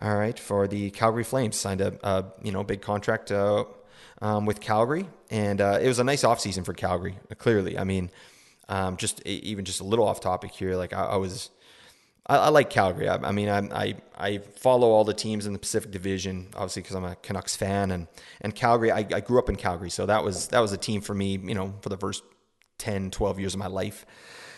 [0.00, 3.64] All right, for the Calgary Flames, signed a, a you know big contract uh,
[4.22, 7.18] um, with Calgary, and uh, it was a nice offseason for Calgary.
[7.36, 8.10] Clearly, I mean,
[8.68, 10.74] um, just even just a little off topic here.
[10.76, 11.50] Like I, I was
[12.26, 13.08] I, I like Calgary.
[13.08, 16.96] I, I mean, I, I, follow all the teams in the Pacific Division, obviously because
[16.96, 18.06] I'm a Canucks fan, and
[18.40, 18.92] and Calgary.
[18.92, 21.32] I, I grew up in Calgary, so that was that was a team for me.
[21.36, 22.22] You know, for the first
[22.78, 24.06] 10, 12 years of my life.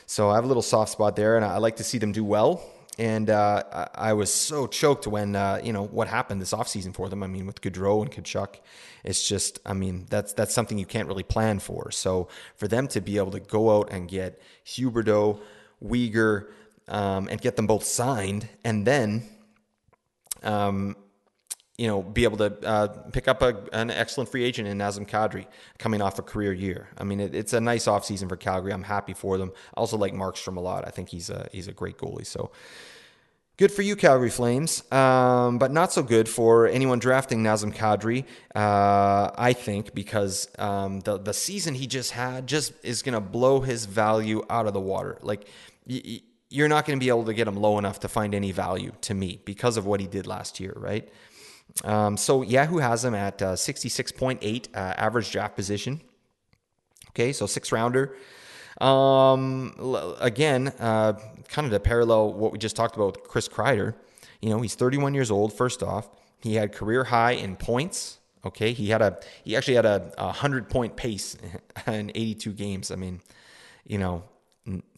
[0.06, 2.22] So I have a little soft spot there, and I like to see them do
[2.24, 2.62] well.
[2.98, 7.08] And uh, I, was so choked when uh, you know what happened this offseason for
[7.08, 7.22] them.
[7.22, 8.56] I mean, with Gaudreau and Tkachuk,
[9.02, 11.90] it's just I mean that's that's something you can't really plan for.
[11.90, 15.40] So for them to be able to go out and get Huberdeau,
[15.82, 16.48] Weegar,
[16.88, 19.22] um, and get them both signed, and then,
[20.42, 20.96] um,
[21.78, 25.08] you know, be able to uh, pick up a, an excellent free agent in Nazem
[25.08, 25.46] Kadri
[25.78, 26.88] coming off a career year.
[26.98, 28.72] I mean, it, it's a nice offseason for Calgary.
[28.72, 29.52] I'm happy for them.
[29.74, 30.86] I also like Markstrom a lot.
[30.86, 32.26] I think he's a he's a great goalie.
[32.26, 32.50] So.
[33.58, 38.24] Good for you, Calgary Flames, um, but not so good for anyone drafting Nazem Kadri.
[38.54, 43.20] Uh, I think because um, the the season he just had just is going to
[43.20, 45.18] blow his value out of the water.
[45.20, 45.46] Like
[45.86, 48.52] y- you're not going to be able to get him low enough to find any
[48.52, 51.08] value to me because of what he did last year, right?
[51.84, 56.00] Um, so Yahoo has him at uh, 66.8 uh, average draft position.
[57.10, 58.16] Okay, so six rounder.
[58.80, 59.74] Um,
[60.20, 61.12] again, uh,
[61.48, 63.94] kind of to parallel what we just talked about with Chris Kreider.
[64.40, 65.52] You know, he's 31 years old.
[65.52, 66.08] First off,
[66.40, 68.18] he had career high in points.
[68.44, 71.36] Okay, he had a he actually had a, a hundred point pace
[71.86, 72.90] in 82 games.
[72.90, 73.20] I mean,
[73.86, 74.24] you know,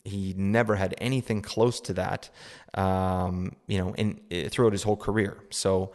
[0.04, 2.30] he never had anything close to that,
[2.74, 5.38] um, you know, in eh, throughout his whole career.
[5.50, 5.92] So,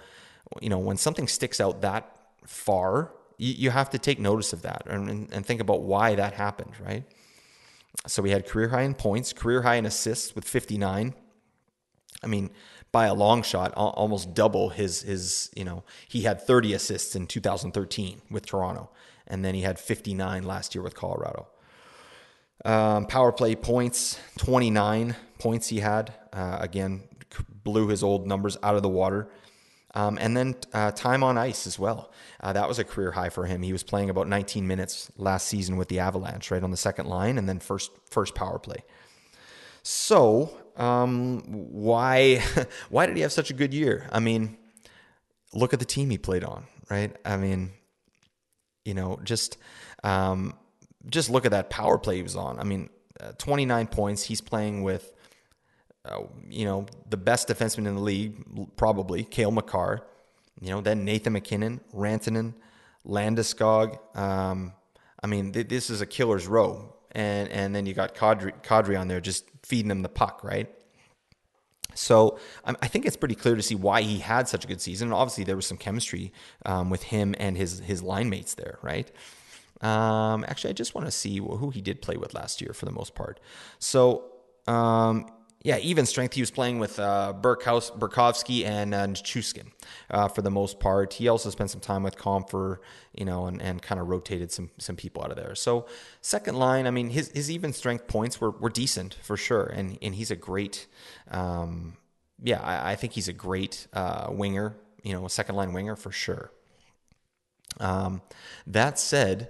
[0.61, 4.61] you know, when something sticks out that far, you, you have to take notice of
[4.63, 7.03] that and, and think about why that happened, right?
[8.07, 11.13] So we had career high in points, career high in assists with 59.
[12.23, 12.49] I mean,
[12.91, 15.51] by a long shot, almost double his his.
[15.55, 18.89] You know, he had 30 assists in 2013 with Toronto,
[19.27, 21.47] and then he had 59 last year with Colorado.
[22.65, 26.13] Um, power play points, 29 points he had.
[26.33, 27.03] Uh, again,
[27.63, 29.29] blew his old numbers out of the water.
[29.95, 32.11] Um, and then uh, time on ice as well.
[32.39, 33.63] Uh, that was a career high for him.
[33.63, 37.07] He was playing about 19 minutes last season with the Avalanche, right on the second
[37.07, 38.83] line, and then first first power play.
[39.81, 42.43] So um, why
[42.89, 44.07] why did he have such a good year?
[44.11, 44.57] I mean,
[45.53, 47.15] look at the team he played on, right?
[47.25, 47.71] I mean,
[48.85, 49.57] you know, just
[50.03, 50.53] um,
[51.09, 52.59] just look at that power play he was on.
[52.59, 54.23] I mean, uh, 29 points.
[54.23, 55.13] He's playing with,
[56.05, 60.05] uh, you know, the best defenseman in the league, probably Cale Makar.
[60.61, 62.53] You know, then Nathan MacKinnon, Rantanen,
[63.05, 63.97] Landeskog.
[64.17, 64.73] Um,
[65.23, 68.99] I mean, th- this is a killer's row, and and then you got Kadri, Kadri
[68.99, 70.69] on there just feeding him the puck, right?
[71.95, 74.81] So um, I think it's pretty clear to see why he had such a good
[74.81, 75.09] season.
[75.09, 76.31] And obviously, there was some chemistry
[76.65, 79.09] um, with him and his his line mates there, right?
[79.81, 82.85] Um, actually, I just want to see who he did play with last year for
[82.85, 83.39] the most part.
[83.79, 84.25] So,
[84.67, 85.27] um,
[85.61, 86.35] yeah, even strength.
[86.35, 89.71] He was playing with uh, Burkhouse, and uh, Chuskin
[90.09, 91.13] uh, for the most part.
[91.13, 92.77] He also spent some time with Compher,
[93.13, 95.55] you know, and, and kind of rotated some some people out of there.
[95.55, 95.85] So
[96.21, 99.97] second line, I mean, his his even strength points were were decent for sure, and
[100.01, 100.87] and he's a great,
[101.29, 101.97] um,
[102.41, 105.97] yeah, I, I, think he's a great uh, winger, you know, a second line winger
[105.97, 106.53] for sure.
[107.81, 108.21] Um,
[108.65, 109.49] that said,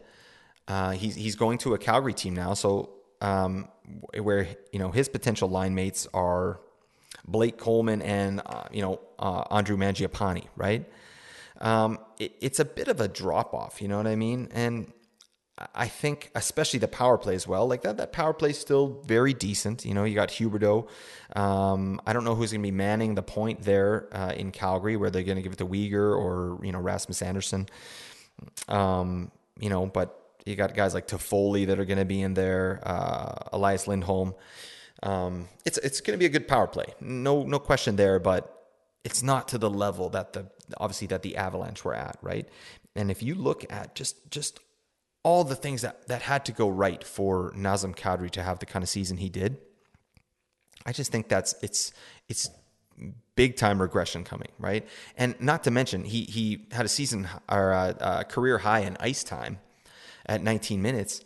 [0.68, 3.68] uh, he's he's going to a Calgary team now, so um,
[4.18, 6.60] where you know his potential line mates are
[7.28, 10.90] Blake Coleman and uh, you know uh, Andrew Mangiapane, right?
[11.62, 14.48] Um, it, it's a bit of a drop off, you know what I mean?
[14.54, 14.94] And
[15.76, 17.68] I think especially the power play as well.
[17.68, 19.86] Like that, that power play is still very decent.
[19.86, 20.88] You know, you got Huberdeau.
[21.36, 24.96] Um, I don't know who's going to be manning the point there uh, in Calgary,
[24.96, 27.68] where they're going to give it to Weegar or you know Rasmus Andersson.
[28.70, 32.34] Um, you know, but you got guys like Toffoli that are going to be in
[32.34, 34.34] there, uh, Elias Lindholm.
[35.04, 38.20] Um, it's it's going to be a good power play, no no question there.
[38.20, 38.54] But
[39.06, 42.50] it's not to the level that the obviously that the Avalanche were at, right?
[42.96, 44.60] And if you look at just just
[45.24, 48.66] all the things that that had to go right for Nazem Kadri to have the
[48.66, 49.58] kind of season he did,
[50.86, 51.94] I just think that's it's
[52.28, 52.50] it's
[53.36, 54.86] big time regression coming, right?
[55.16, 58.98] And not to mention, he he had a season or a, a career high in
[59.00, 59.60] ice time
[60.30, 61.22] at 19 minutes.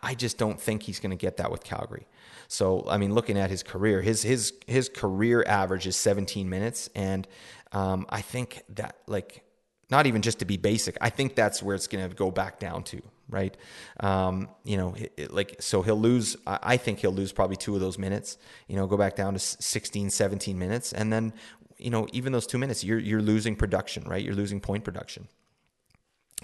[0.00, 2.06] I just don't think he's going to get that with Calgary.
[2.46, 6.88] So, I mean, looking at his career, his his his career average is 17 minutes,
[6.94, 7.26] and
[7.72, 9.42] um, I think that like
[9.90, 12.60] not even just to be basic, I think that's where it's going to go back
[12.60, 13.56] down to, right?
[13.98, 16.36] Um, you know, it, it, like so he'll lose.
[16.46, 18.38] I think he'll lose probably two of those minutes.
[18.68, 21.32] You know, go back down to 16, 17 minutes, and then
[21.76, 24.22] you know even those two minutes, you're you're losing production, right?
[24.22, 25.26] You're losing point production.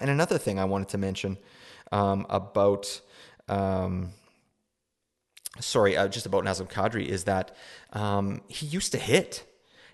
[0.01, 1.38] And another thing I wanted to mention
[1.92, 3.01] um, about.
[3.48, 4.11] Um,
[5.61, 7.55] sorry, uh, just about Nazem Kadri is that
[7.92, 9.44] um, he used to hit.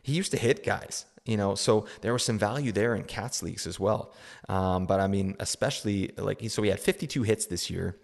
[0.03, 1.55] He used to hit guys, you know.
[1.55, 4.13] So there was some value there in cats leagues as well.
[4.49, 7.97] Um, but I mean, especially like so, he had 52 hits this year,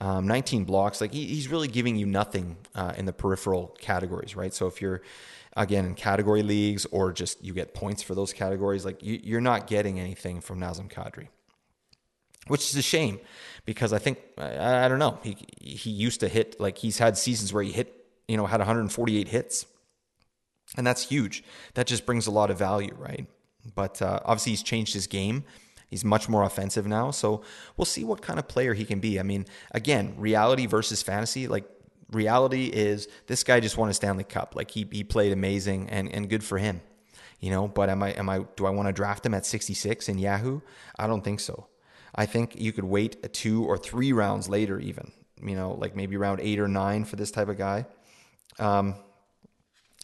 [0.00, 1.00] um, 19 blocks.
[1.00, 4.54] Like he, he's really giving you nothing uh, in the peripheral categories, right?
[4.54, 5.02] So if you're
[5.56, 9.40] again in category leagues or just you get points for those categories, like you, you're
[9.40, 11.28] not getting anything from Nazem Kadri
[12.48, 13.20] which is a shame
[13.64, 17.16] because I think I, I, don't know he he used to hit like he's had
[17.16, 19.66] seasons where he hit you know had 148 hits,
[20.76, 21.44] and that's huge.
[21.74, 23.26] That just brings a lot of value, right?
[23.74, 25.44] But uh, obviously he's changed his game.
[25.88, 27.42] He's much more offensive now, so
[27.76, 29.20] we'll see what kind of player he can be.
[29.20, 31.46] I mean, again, reality versus fantasy.
[31.46, 31.64] Like
[32.10, 34.54] reality is this guy just won a Stanley Cup.
[34.56, 36.80] Like he he played amazing and and good for him.
[37.40, 40.08] You know, but am I am I do I want to draft him at 66
[40.08, 40.60] in Yahoo?
[40.98, 41.68] I don't think so.
[42.14, 45.10] I think you could wait a two or three rounds later, even,
[45.42, 47.86] you know, like maybe round eight or nine for this type of guy.
[48.58, 48.94] Um,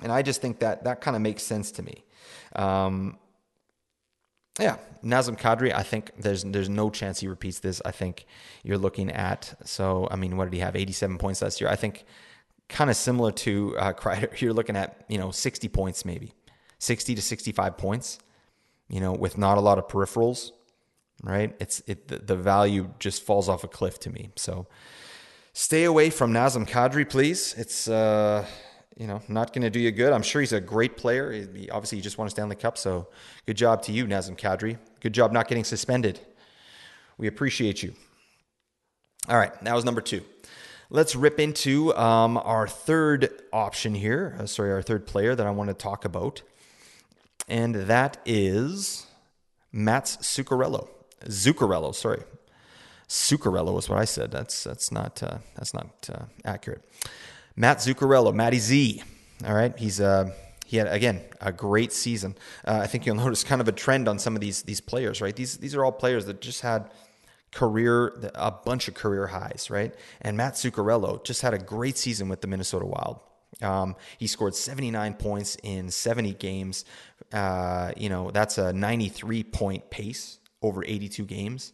[0.03, 2.05] and I just think that that kind of makes sense to me.
[2.57, 3.19] Um,
[4.59, 7.81] yeah, Nazem Kadri, I think there's there's no chance he repeats this.
[7.85, 8.27] I think
[8.63, 10.77] you're looking at so I mean, what did he have?
[10.77, 11.71] 87 points last year.
[11.71, 12.05] I think
[12.69, 14.41] kind of similar to uh, Kreider.
[14.41, 16.33] You're looking at you know 60 points maybe,
[16.79, 18.19] 60 to 65 points.
[18.89, 20.51] You know, with not a lot of peripherals
[21.23, 21.55] right?
[21.61, 24.31] It's it the, the value just falls off a cliff to me.
[24.37, 24.67] So
[25.53, 27.55] stay away from Nazem Kadri, please.
[27.57, 28.47] It's uh,
[28.97, 30.13] you know not going to do you good.
[30.13, 31.33] I'm sure he's a great player.
[31.33, 33.09] He, obviously, he just won a Stanley Cup, so
[33.47, 34.79] good job to you, Nazem Kadri.
[35.01, 36.21] Good job not getting suspended.
[37.19, 37.95] We appreciate you.
[39.29, 40.25] All right, that was number two.
[40.89, 44.37] Let's rip into um, our third option here.
[44.39, 46.43] Uh, sorry, our third player that I want to talk about,
[47.47, 49.07] and that is
[49.71, 50.89] Mats Zuccarello.
[51.27, 52.23] Zuccarello, sorry.
[53.09, 54.31] Zuccarello is what I said.
[54.31, 56.83] That's that's not uh, that's not uh, accurate.
[57.57, 59.03] Matt Zuccarello, Matty Z.
[59.45, 60.31] All right, he's uh,
[60.65, 62.37] he had again a great season.
[62.65, 65.21] Uh, I think you'll notice kind of a trend on some of these these players.
[65.21, 66.89] Right, these these are all players that just had
[67.51, 69.71] career a bunch of career highs.
[69.71, 73.19] Right, and Matt Zuccarello just had a great season with the Minnesota Wild.
[73.61, 76.85] Um, he scored 79 points in 70 games.
[77.33, 81.73] Uh, you know that's a 93 point pace over 82 games.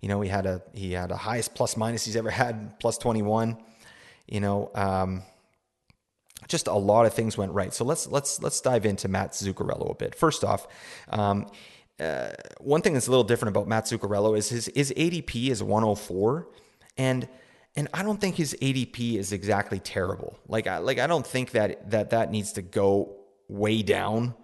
[0.00, 2.98] You know, he had a he had a highest plus minus he's ever had, plus
[2.98, 3.58] 21.
[4.26, 5.22] You know, um,
[6.46, 7.74] just a lot of things went right.
[7.74, 10.14] So let's let's let's dive into Matt Zuccarello a bit.
[10.14, 10.68] First off,
[11.08, 11.46] um,
[11.98, 15.62] uh, one thing that's a little different about Matt Zuccarello is his his ADP is
[15.62, 16.48] 104,
[16.96, 17.28] and
[17.74, 20.38] and I don't think his ADP is exactly terrible.
[20.46, 23.16] Like I like I don't think that that that needs to go
[23.48, 24.34] way down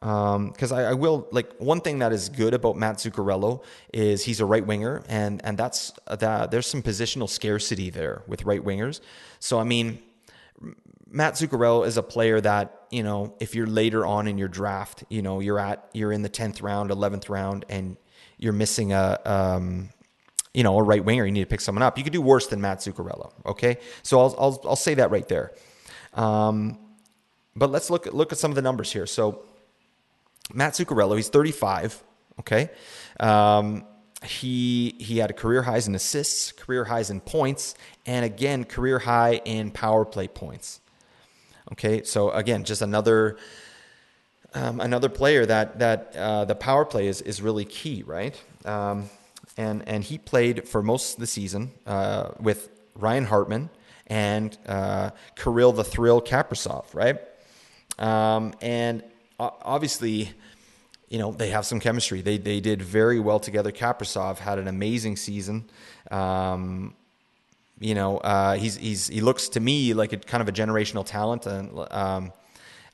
[0.00, 4.24] because um, I, I, will like one thing that is good about Matt Zuccarello is
[4.24, 6.52] he's a right winger, and and that's that.
[6.52, 9.00] There's some positional scarcity there with right wingers.
[9.40, 10.00] So I mean,
[11.10, 15.02] Matt Zuccarello is a player that you know if you're later on in your draft,
[15.08, 17.96] you know you're at you're in the tenth round, eleventh round, and
[18.36, 19.88] you're missing a um,
[20.54, 21.98] you know a right winger, you need to pick someone up.
[21.98, 23.32] You could do worse than Matt Zuccarello.
[23.46, 25.52] Okay, so I'll I'll, I'll say that right there.
[26.14, 26.78] Um,
[27.56, 29.06] but let's look at look at some of the numbers here.
[29.06, 29.42] So
[30.52, 32.02] Matt Zuccarello, he's 35.
[32.40, 32.70] Okay.
[33.20, 33.84] Um,
[34.24, 39.40] he he had career highs in assists, career highs in points, and again career high
[39.44, 40.80] in power play points.
[41.72, 43.36] Okay, so again, just another
[44.54, 48.40] um, another player that that uh, the power play is is really key, right?
[48.64, 49.08] Um,
[49.56, 53.70] and and he played for most of the season uh, with Ryan Hartman
[54.08, 57.20] and uh, Kirill the Thrill Kaprizov, right?
[57.98, 59.04] Um, and
[59.38, 60.32] obviously,
[61.08, 62.20] you know, they have some chemistry.
[62.20, 63.72] They they did very well together.
[63.72, 65.68] Kaprizov had an amazing season.
[66.10, 66.94] Um,
[67.80, 71.06] you know, uh, he's he's he looks to me like a kind of a generational
[71.06, 72.32] talent, and um,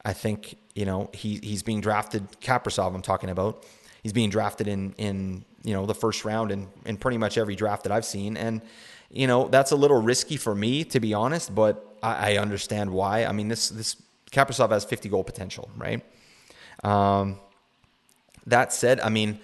[0.05, 2.29] I think you know he he's being drafted.
[2.41, 3.65] Kaprizov, I'm talking about.
[4.03, 7.57] He's being drafted in in you know the first round in in pretty much every
[7.57, 8.61] draft that I've seen, and
[9.11, 12.91] you know that's a little risky for me to be honest, but I, I understand
[12.91, 13.25] why.
[13.25, 13.97] I mean this this
[14.31, 16.05] Kaprizov has 50 goal potential, right?
[16.85, 17.39] Um,
[18.47, 19.41] that said, I mean,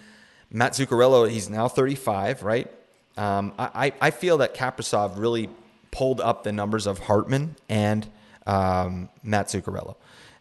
[0.51, 2.71] Matt Zuccarello, he's now 35, right?
[3.17, 5.49] Um, I, I feel that Kaprizov really
[5.91, 8.09] pulled up the numbers of Hartman and
[8.47, 9.97] um, Matt Zuccarello.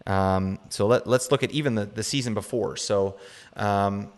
[0.06, 2.78] Um, so let, us look at even the, the season before.
[2.78, 3.18] So
[3.56, 4.12] um,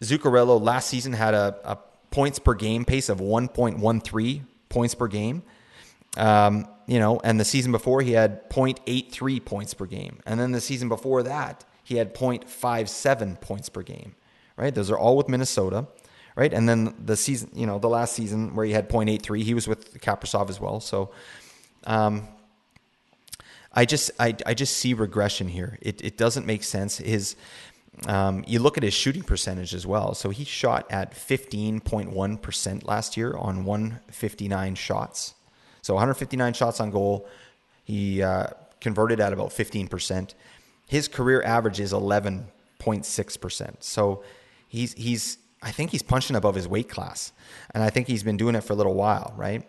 [0.00, 1.78] Zuccarello last season had a, a,
[2.10, 5.42] points per game pace of 1.13 points per game.
[6.16, 10.20] Um, you know, and the season before he had 0.83 points per game.
[10.24, 14.16] And then the season before that, he had 0.57 points per game,
[14.56, 14.74] right?
[14.74, 15.86] Those are all with Minnesota,
[16.34, 16.52] right?
[16.52, 19.68] And then the season, you know, the last season where he had 0.83, he was
[19.68, 20.80] with Kaprizov as well.
[20.80, 21.12] So,
[21.84, 22.26] um,
[23.74, 25.78] I just, I, I just see regression here.
[25.82, 26.98] It, it doesn't make sense.
[26.98, 27.36] His,
[28.06, 30.14] um, you look at his shooting percentage as well.
[30.14, 35.34] So he shot at 15.1% last year on 159 shots.
[35.82, 37.28] So 159 shots on goal.
[37.82, 38.48] He uh,
[38.80, 40.34] converted at about 15%.
[40.86, 43.74] His career average is 11.6%.
[43.80, 44.22] So
[44.68, 47.32] he's, he's, I think he's punching above his weight class.
[47.72, 49.66] And I think he's been doing it for a little while, right?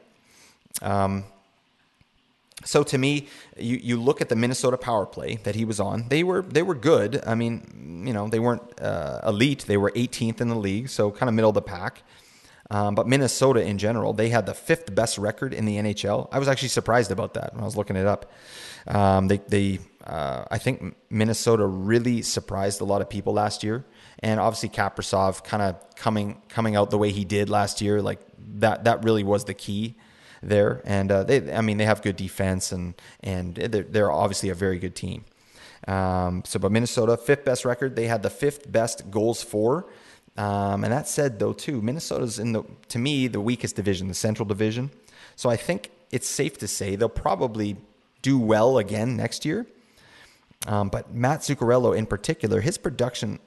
[0.81, 1.23] Um,
[2.63, 6.07] so to me, you, you look at the Minnesota power play that he was on.
[6.09, 7.21] They were they were good.
[7.25, 9.65] I mean, you know, they weren't uh, elite.
[9.67, 12.01] They were 18th in the league, so kind of middle of the pack.
[12.71, 16.27] Um, but Minnesota in general, they had the fifth best record in the NHL.
[16.31, 18.31] I was actually surprised about that when I was looking it up.
[18.87, 23.85] Um, they, they uh, I think Minnesota really surprised a lot of people last year,
[24.19, 28.19] and obviously Kaprizov kind of coming coming out the way he did last year, like
[28.59, 29.95] that that really was the key
[30.43, 30.81] there.
[30.85, 34.55] And uh, they, I mean, they have good defense, and and they're, they're obviously a
[34.55, 35.25] very good team.
[35.87, 37.95] Um, so, but Minnesota, fifth best record.
[37.95, 39.87] They had the fifth best goals for.
[40.37, 44.13] Um, and that said, though, too, Minnesota's in the to me the weakest division, the
[44.13, 44.91] Central Division.
[45.35, 47.77] So I think it's safe to say they'll probably
[48.25, 49.67] do well again next year.
[50.65, 53.37] Um, but Matt Zuccarello, in particular, his production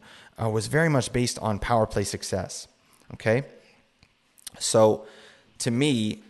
[0.40, 2.68] uh, was very much based on power play success.
[3.14, 3.42] Okay,
[4.60, 5.04] so
[5.58, 6.22] to me,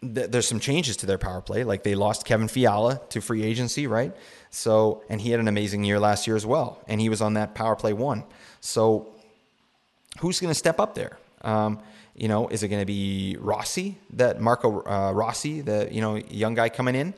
[0.00, 1.64] th- there's some changes to their power play.
[1.64, 4.16] Like they lost Kevin Fiala to free agency, right?
[4.50, 7.34] So, and he had an amazing year last year as well, and he was on
[7.34, 8.24] that power play one.
[8.60, 9.08] So,
[10.20, 11.18] who's going to step up there?
[11.42, 11.80] Um,
[12.14, 16.16] you know, is it going to be Rossi, that Marco uh, Rossi, the you know
[16.16, 17.12] young guy coming in?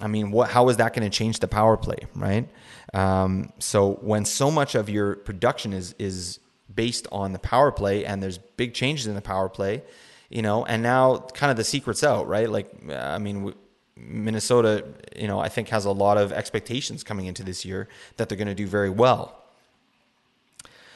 [0.00, 0.50] I mean, what?
[0.50, 2.48] How is that going to change the power play, right?
[2.92, 6.40] Um, so when so much of your production is is
[6.74, 9.82] based on the power play, and there's big changes in the power play,
[10.30, 12.50] you know, and now kind of the secret's out, right?
[12.50, 13.54] Like, I mean,
[13.96, 18.28] Minnesota, you know, I think has a lot of expectations coming into this year that
[18.28, 19.40] they're going to do very well.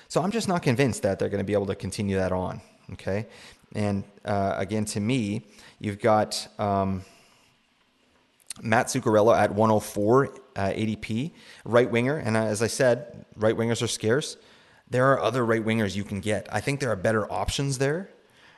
[0.08, 2.60] So I'm just not convinced that they're going to be able to continue that on.
[2.94, 3.26] Okay,
[3.74, 5.42] and uh, again, to me,
[5.78, 7.04] you've got um,
[8.62, 11.32] Matt Zuccarello at 104 uh, ADP,
[11.64, 14.36] right winger, and as I said, right wingers are scarce.
[14.90, 16.48] There are other right wingers you can get.
[16.50, 18.10] I think there are better options there.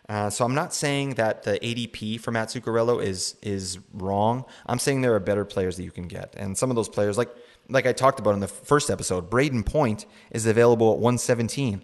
[0.09, 4.45] Uh, so I'm not saying that the ADP for Matt Zuccarello is is wrong.
[4.67, 7.17] I'm saying there are better players that you can get, and some of those players,
[7.17, 7.31] like
[7.69, 11.83] like I talked about in the first episode, Brayden Point is available at 117.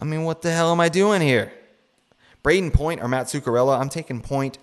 [0.00, 1.52] I mean, what the hell am I doing here?
[2.44, 4.58] Brayden Point or Matt Zuccarello, I'm taking Point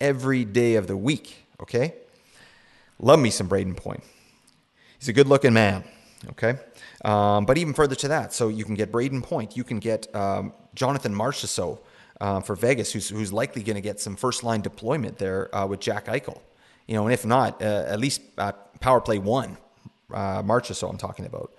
[0.00, 1.39] every day of the week.
[1.60, 1.94] Okay,
[2.98, 4.02] love me some Brayden Point.
[4.98, 5.84] He's a good-looking man.
[6.30, 6.58] Okay,
[7.04, 10.14] um, but even further to that, so you can get Brayden Point, you can get
[10.14, 11.80] um, Jonathan Marchessault
[12.20, 15.66] uh, for Vegas, who's, who's likely going to get some first line deployment there uh,
[15.66, 16.40] with Jack Eichel.
[16.86, 19.56] You know, and if not, uh, at least uh, power play one,
[20.12, 21.52] uh, Marchessault I'm talking about.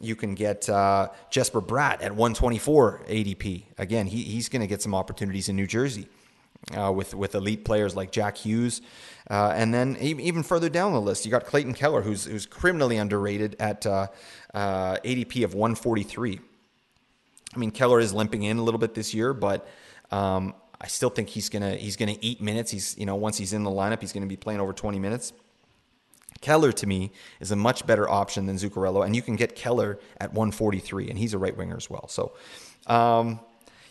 [0.00, 3.64] You can get uh, Jesper Bratt at 124 ADP.
[3.78, 6.08] Again, he, he's going to get some opportunities in New Jersey.
[6.76, 8.82] Uh, with with elite players like Jack Hughes,
[9.32, 12.98] uh, and then even further down the list, you got Clayton Keller, who's who's criminally
[12.98, 14.08] underrated at uh,
[14.54, 16.38] ADP of 143.
[17.54, 19.66] I mean, Keller is limping in a little bit this year, but
[20.10, 22.70] um, I still think he's gonna he's gonna eat minutes.
[22.70, 25.32] He's you know once he's in the lineup, he's gonna be playing over 20 minutes.
[26.42, 29.98] Keller to me is a much better option than Zuccarello, and you can get Keller
[30.20, 32.06] at 143, and he's a right winger as well.
[32.08, 32.32] So,
[32.86, 33.40] um,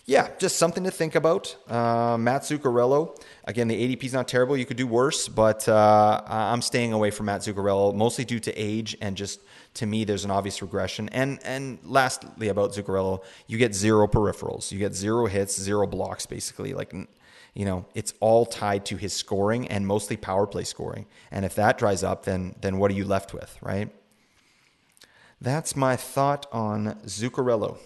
[0.06, 1.56] yeah, just something to think about.
[1.68, 4.58] Uh, Matt Zuccarello, again, the ADP is not terrible.
[4.58, 8.54] You could do worse, but uh, I'm staying away from Matt Zuccarello mostly due to
[8.54, 9.40] age and just
[9.76, 11.10] to me, there's an obvious regression.
[11.10, 16.26] And and lastly, about Zuccarello, you get zero peripherals, you get zero hits, zero blocks,
[16.26, 16.74] basically.
[16.74, 16.94] Like,
[17.54, 21.06] you know, it's all tied to his scoring and mostly power play scoring.
[21.32, 23.90] And if that dries up, then then what are you left with, right?
[25.40, 27.78] That's my thought on Zuccarello.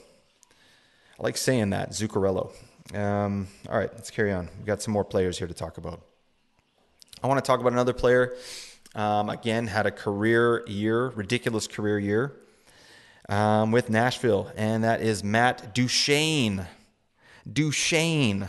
[1.17, 2.51] I like saying that, Zuccarello.
[2.93, 4.49] Um, all right, let's carry on.
[4.57, 6.01] We've got some more players here to talk about.
[7.23, 8.35] I want to talk about another player
[8.93, 12.35] Um, again, had a career year, ridiculous career year
[13.27, 16.65] um, with Nashville, and that is Matt Duchene.
[17.51, 18.47] Duchene.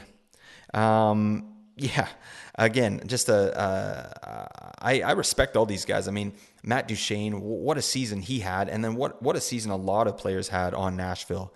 [0.74, 2.08] Um, yeah,
[2.54, 4.74] again, just a.
[4.80, 6.06] I, I respect all these guys.
[6.06, 9.70] I mean, Matt Duchene, what a season he had, and then what what a season
[9.70, 11.52] a lot of players had on Nashville.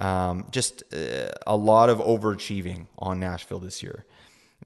[0.00, 4.04] Um, just uh, a lot of overachieving on Nashville this year.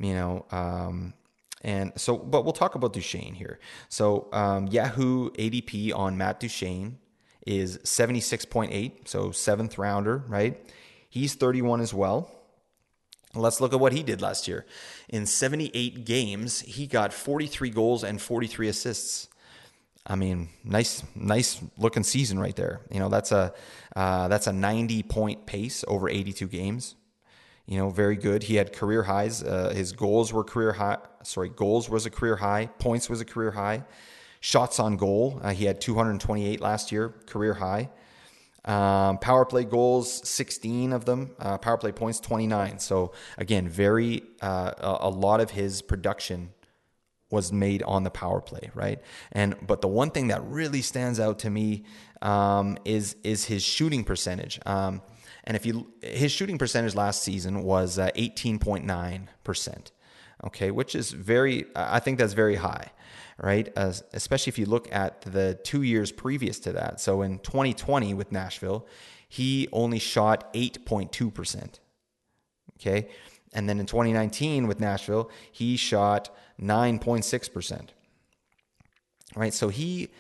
[0.00, 1.14] You know, um,
[1.62, 3.58] and so, but we'll talk about Duchene here.
[3.88, 6.98] So, um, Yahoo ADP on Matt Duchene
[7.46, 10.60] is 76.8, so seventh rounder, right?
[11.08, 12.30] He's 31 as well.
[13.34, 14.64] Let's look at what he did last year.
[15.08, 19.28] In 78 games, he got 43 goals and 43 assists.
[20.06, 22.82] I mean, nice, nice looking season right there.
[22.90, 23.54] You know, that's a
[23.96, 26.96] uh, that's a 90 point pace over 82 games.
[27.66, 28.42] You know, very good.
[28.42, 29.42] He had career highs.
[29.42, 30.98] Uh, his goals were career high.
[31.22, 32.66] Sorry, goals was a career high.
[32.78, 33.84] Points was a career high.
[34.40, 37.88] Shots on goal, uh, he had 228 last year, career high.
[38.66, 41.30] Um, power play goals, 16 of them.
[41.38, 42.78] Uh, power play points, 29.
[42.78, 46.50] So again, very uh, a, a lot of his production
[47.34, 49.00] was made on the power play, right?
[49.32, 51.84] And but the one thing that really stands out to me
[52.22, 54.58] um, is is his shooting percentage.
[54.64, 55.02] Um,
[55.44, 59.92] and if you his shooting percentage last season was uh, 18.9 percent,
[60.46, 62.90] okay, which is very I think that's very high
[63.42, 63.72] right?
[63.76, 67.00] As, especially if you look at the two years previous to that.
[67.00, 68.86] So in 2020 with Nashville,
[69.28, 71.80] he only shot 8.2%.
[72.78, 73.08] Okay.
[73.54, 77.88] And then in 2019 with Nashville, he shot 9.6%.
[79.36, 79.54] Right.
[79.54, 80.10] So he,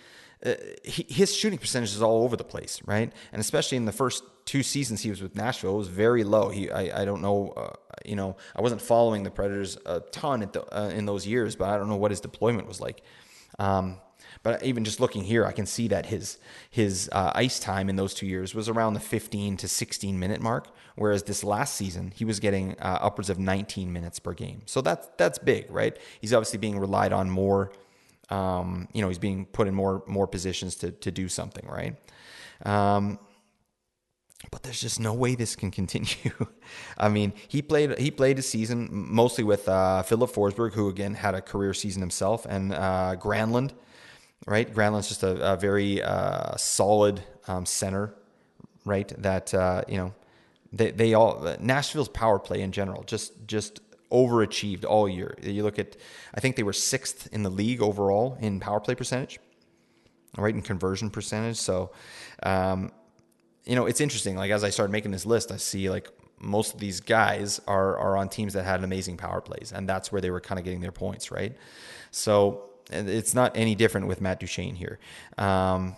[0.44, 3.12] uh, he, his shooting percentage is all over the place, right?
[3.32, 6.48] And especially in the first two seasons he was with Nashville, it was very low.
[6.48, 7.74] He, I, I don't know, uh,
[8.04, 11.68] you know, I wasn't following the Predators a ton the, uh, in those years, but
[11.70, 13.02] I don't know what his deployment was like.
[13.58, 13.98] Um,
[14.44, 16.38] but even just looking here, I can see that his
[16.70, 20.40] his uh, ice time in those two years was around the 15 to 16 minute
[20.40, 24.60] mark, whereas this last season he was getting uh, upwards of 19 minutes per game.
[24.66, 25.98] So that's that's big, right?
[26.20, 27.72] He's obviously being relied on more.
[28.28, 31.96] Um, you know, he's being put in more more positions to to do something, right?
[32.66, 33.18] Um,
[34.50, 36.32] but there's just no way this can continue.
[36.98, 41.14] I mean, he played he played a season mostly with uh, Filip Forsberg, who again
[41.14, 43.72] had a career season himself, and uh, Granlund.
[44.46, 48.14] Right, Granlund's just a, a very uh, solid um, center,
[48.84, 49.10] right?
[49.16, 50.14] That uh, you know,
[50.70, 53.80] they they all Nashville's power play in general just just
[54.10, 55.34] overachieved all year.
[55.42, 55.96] You look at,
[56.34, 59.40] I think they were sixth in the league overall in power play percentage,
[60.36, 61.56] right, in conversion percentage.
[61.56, 61.92] So.
[62.42, 62.92] Um,
[63.64, 64.36] you know, it's interesting.
[64.36, 67.96] Like as I started making this list, I see like most of these guys are
[67.96, 70.64] are on teams that had amazing power plays, and that's where they were kind of
[70.64, 71.56] getting their points, right?
[72.10, 74.98] So it's not any different with Matt Duchene here.
[75.38, 75.96] Um,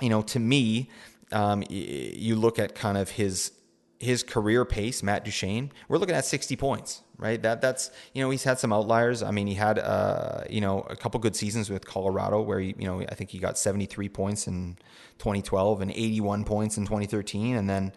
[0.00, 0.90] you know, to me,
[1.32, 3.52] um, you look at kind of his
[3.98, 7.40] his career pace, Matt Duchene, we're looking at 60 points, right?
[7.40, 9.22] That that's you know he's had some outliers.
[9.22, 12.74] I mean, he had uh, you know a couple good seasons with Colorado where he
[12.78, 14.76] you know I think he got 73 points in
[15.18, 17.92] 2012 and 81 points in 2013, and then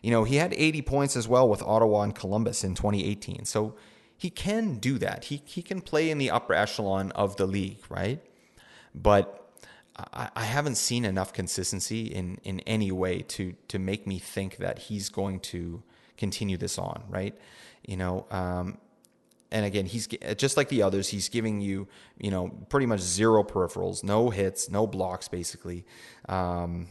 [0.00, 3.44] you know he had 80 points as well with Ottawa and Columbus in 2018.
[3.44, 3.74] So
[4.22, 5.24] he can do that.
[5.24, 8.20] He he can play in the upper echelon of the league, right?
[8.94, 9.26] But
[9.96, 14.58] I, I haven't seen enough consistency in in any way to to make me think
[14.58, 15.82] that he's going to
[16.16, 17.36] continue this on, right?
[17.84, 18.78] You know, um,
[19.50, 20.06] and again, he's
[20.36, 21.08] just like the others.
[21.08, 25.84] He's giving you, you know, pretty much zero peripherals, no hits, no blocks, basically.
[26.28, 26.86] Um,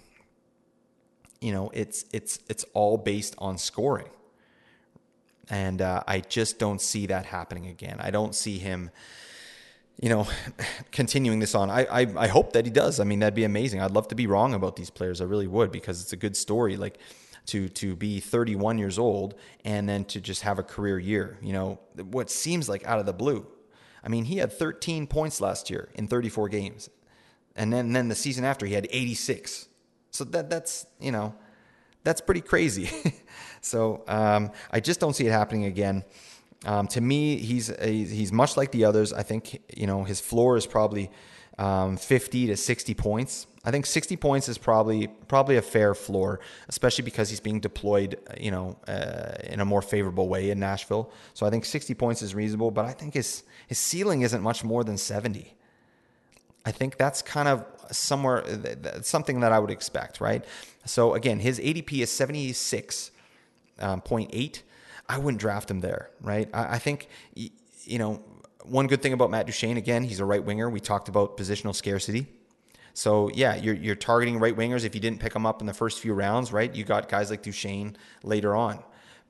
[1.39, 4.11] you know, it's it's it's all based on scoring,
[5.51, 7.97] and uh, I just don't see that happening again.
[7.99, 8.89] I don't see him
[10.01, 10.27] you know,
[10.91, 11.69] continuing this on.
[11.69, 12.99] I, I, I hope that he does.
[12.99, 13.81] I mean, that'd be amazing.
[13.81, 15.21] I'd love to be wrong about these players.
[15.21, 16.75] I really would because it's a good story.
[16.75, 16.97] Like
[17.47, 21.37] to to be 31 years old and then to just have a career year.
[21.41, 23.45] You know, what seems like out of the blue.
[24.03, 26.89] I mean, he had 13 points last year in 34 games,
[27.55, 29.67] and then and then the season after he had 86.
[30.09, 31.35] So that that's you know,
[32.03, 32.89] that's pretty crazy.
[33.61, 36.03] so um, I just don't see it happening again.
[36.65, 39.13] Um, to me, he's he's much like the others.
[39.13, 41.09] I think you know his floor is probably
[41.57, 43.47] um, 50 to 60 points.
[43.63, 48.19] I think 60 points is probably probably a fair floor, especially because he's being deployed,
[48.39, 51.11] you know, uh, in a more favorable way in Nashville.
[51.33, 54.63] So I think 60 points is reasonable, but I think his his ceiling isn't much
[54.63, 55.53] more than 70.
[56.65, 58.43] I think that's kind of somewhere
[59.01, 60.45] something that I would expect, right?
[60.85, 63.11] So again, his ADP is 76.8.
[63.79, 64.01] Um,
[65.09, 66.49] I wouldn't draft him there, right?
[66.53, 68.23] I, I think, you know,
[68.63, 70.69] one good thing about Matt Duchene, again, he's a right winger.
[70.69, 72.27] We talked about positional scarcity.
[72.93, 74.83] So yeah, you're you're targeting right wingers.
[74.83, 76.73] If you didn't pick them up in the first few rounds, right?
[76.73, 78.83] You got guys like Duchene later on,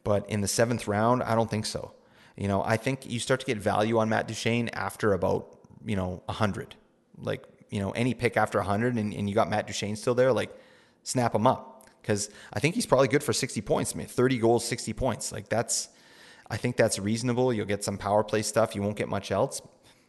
[0.04, 1.94] but in the seventh round, I don't think so.
[2.36, 5.96] You know, I think you start to get value on Matt Duchene after about you
[5.96, 6.76] know hundred,
[7.20, 10.34] like you know any pick after hundred, and, and you got Matt Duchene still there,
[10.34, 10.52] like
[11.04, 13.94] snap him up because I think he's probably good for sixty points.
[13.94, 15.90] I mean, thirty goals, sixty points, like that's.
[16.50, 17.54] I think that's reasonable.
[17.54, 18.76] You'll get some power play stuff.
[18.76, 19.62] You won't get much else,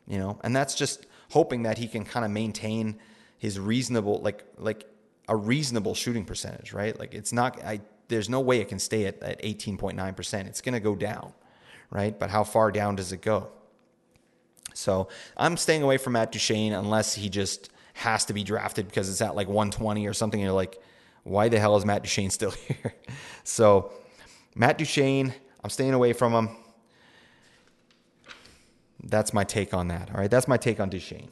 [0.09, 2.99] you know, and that's just hoping that he can kind of maintain
[3.38, 4.84] his reasonable like like
[5.28, 6.99] a reasonable shooting percentage, right?
[6.99, 10.47] Like it's not I there's no way it can stay at, at 18.9%.
[10.47, 11.32] It's going to go down,
[11.90, 12.16] right?
[12.16, 13.49] But how far down does it go?
[14.74, 19.09] So I'm staying away from Matt Duchene unless he just has to be drafted because
[19.09, 20.40] it's at like 120 or something.
[20.40, 20.80] And you're like,
[21.24, 22.95] why the hell is Matt Duchene still here?
[23.45, 23.93] so
[24.55, 25.32] Matt Duchene,
[25.62, 26.57] I'm staying away from him.
[29.05, 30.11] That's my take on that.
[30.11, 31.28] All right, that's my take on Duchene.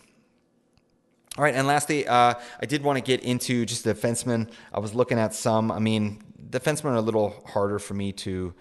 [1.39, 4.51] All right, and lastly, uh, I did want to get into just the defensemen.
[4.75, 5.71] I was looking at some.
[5.71, 8.53] I mean, defensemen are a little harder for me to,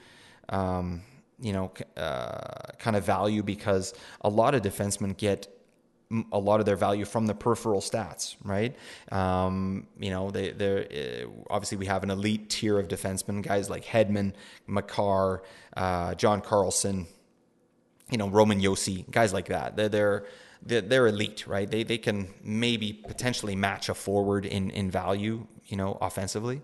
[0.50, 1.02] um,
[1.40, 5.48] you know, uh, kind of value because a lot of defensemen get
[6.32, 8.76] a lot of their value from the peripheral stats, right?
[9.12, 13.70] Um, you know, they they uh, obviously we have an elite tier of defensemen, guys
[13.70, 14.34] like Hedman,
[14.66, 15.44] Makar,
[15.78, 17.06] uh, John Carlson,
[18.10, 19.76] you know, Roman Josi, guys like that.
[19.76, 20.26] They're, they're
[20.64, 21.70] they're, they're elite, right?
[21.70, 26.62] They they can maybe potentially match a forward in in value, you know, offensively.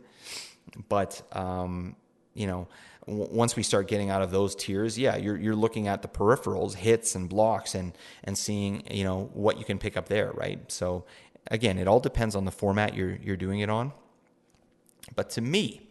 [0.90, 1.96] But um,
[2.34, 2.68] you know,
[3.08, 6.08] w- once we start getting out of those tiers, yeah, you're you're looking at the
[6.08, 10.32] peripherals, hits and blocks, and and seeing you know what you can pick up there,
[10.34, 10.72] right?
[10.72, 11.06] So
[11.52, 13.92] again, it all depends on the format you're you're doing it on.
[15.16, 15.88] But to me,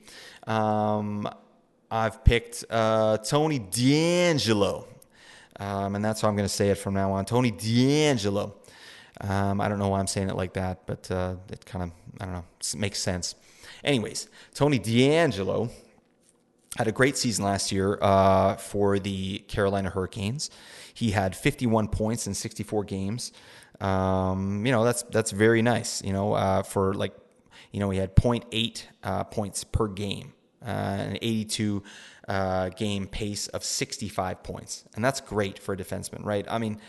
[0.46, 1.28] um,
[1.90, 4.86] I've picked uh, Tony DeAngelo
[5.60, 7.24] um, and that's how I'm going to say it from now on.
[7.24, 8.52] Tony DeAngelo.
[9.20, 11.90] Um, I don't know why I'm saying it like that, but uh, it kind of,
[12.20, 12.44] I don't know,
[12.76, 13.36] makes sense.
[13.84, 15.70] Anyways, Tony DeAngelo
[16.77, 20.51] had a great season last year uh, for the Carolina Hurricanes.
[20.93, 23.33] He had 51 points in 64 games.
[23.81, 26.03] Um, you know, that's that's very nice.
[26.03, 27.14] You know, uh, for like,
[27.72, 30.33] you know, he had 0.8 uh, points per game,
[30.64, 31.83] uh, an 82
[32.29, 36.47] uh, game pace of 65 points, and that's great for a defenseman, right?
[36.49, 36.81] I mean,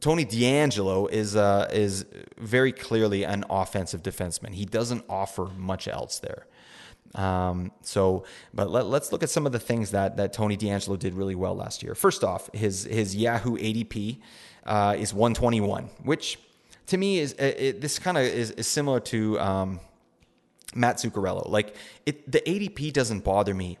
[0.00, 2.04] Tony DeAngelo is uh, is
[2.36, 4.54] very clearly an offensive defenseman.
[4.54, 6.46] He doesn't offer much else there.
[7.14, 10.98] Um, so, but let, us look at some of the things that that Tony DeAngelo
[10.98, 11.94] did really well last year.
[11.94, 14.18] First off, his his Yahoo ADP
[14.66, 16.38] uh, is 121, which
[16.86, 19.80] to me is it, this kind of is, is, similar to um,
[20.74, 21.48] Matt Zuccarello.
[21.48, 23.78] Like it, the ADP doesn't bother me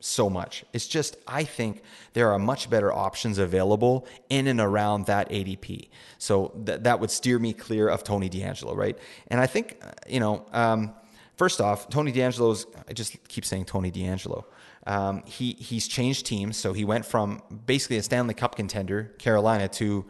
[0.00, 0.64] so much.
[0.72, 1.82] It's just, I think
[2.12, 5.88] there are much better options available in and around that ADP.
[6.18, 8.98] So th- that would steer me clear of Tony DeAngelo, right?
[9.28, 10.94] And I think, uh, you know, um,
[11.36, 14.44] first off, Tony DeAngelo's, I just keep saying Tony DeAngelo.
[14.86, 16.56] Um, he, he's changed teams.
[16.56, 20.04] So he went from basically a Stanley Cup contender, Carolina, to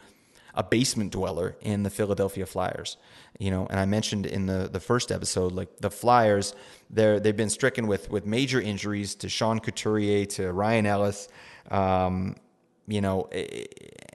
[0.54, 2.96] a basement dweller in the Philadelphia Flyers.
[3.38, 6.54] You know, and I mentioned in the the first episode, like the Flyers,
[6.88, 11.28] they're they've been stricken with with major injuries to Sean Couturier, to Ryan Ellis.
[11.70, 12.36] Um,
[12.88, 13.28] you know,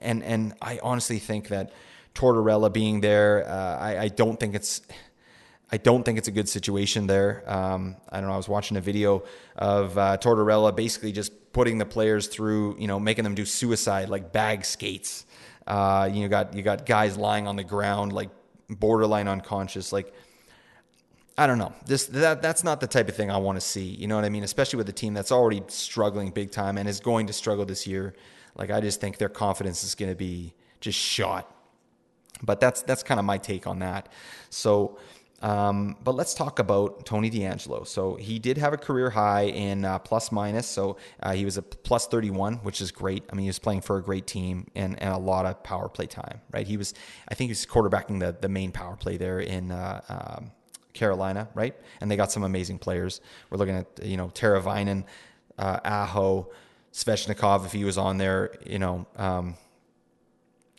[0.00, 1.72] and and I honestly think that
[2.16, 4.82] Tortorella being there, uh, I, I don't think it's.
[5.72, 7.42] I don't think it's a good situation there.
[7.50, 8.34] Um, I don't know.
[8.34, 9.24] I was watching a video
[9.56, 14.10] of uh, Tortorella basically just putting the players through, you know, making them do suicide
[14.10, 15.24] like bag skates
[15.66, 18.30] uh, you got you got guys lying on the ground like
[18.68, 19.92] borderline unconscious.
[19.92, 20.12] Like
[21.38, 21.72] I don't know.
[21.86, 23.84] This that that's not the type of thing I want to see.
[23.84, 24.44] You know what I mean?
[24.44, 27.86] Especially with a team that's already struggling big time and is going to struggle this
[27.86, 28.14] year.
[28.54, 31.54] Like I just think their confidence is going to be just shot.
[32.42, 34.08] But that's that's kind of my take on that.
[34.50, 34.98] So
[35.42, 37.86] um, but let's talk about Tony DeAngelo.
[37.86, 40.68] So he did have a career high in uh, plus minus.
[40.68, 43.24] So uh, he was a plus 31, which is great.
[43.30, 45.88] I mean, he was playing for a great team and, and a lot of power
[45.88, 46.66] play time, right?
[46.66, 46.94] He was,
[47.28, 50.52] I think he was quarterbacking the, the main power play there in uh, um,
[50.92, 51.74] Carolina, right?
[52.00, 53.20] And they got some amazing players.
[53.50, 55.04] We're looking at, you know, Teravainen,
[55.58, 56.50] uh, Aho,
[56.92, 59.56] Svechnikov, if he was on there, you know, um,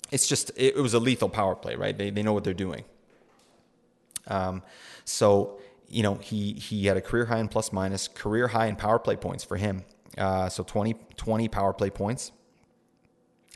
[0.09, 1.97] it's just, it, it was a lethal power play, right?
[1.97, 2.85] They, they know what they're doing.
[4.27, 4.63] Um,
[5.05, 8.75] so you know he he had a career high in plus minus, career high in
[8.75, 9.83] power play points for him.
[10.17, 12.31] Uh, so 20, 20 power play points.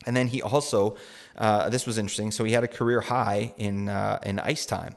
[0.05, 0.95] And then he also,
[1.37, 2.31] uh, this was interesting.
[2.31, 4.95] So he had a career high in uh, in ice time,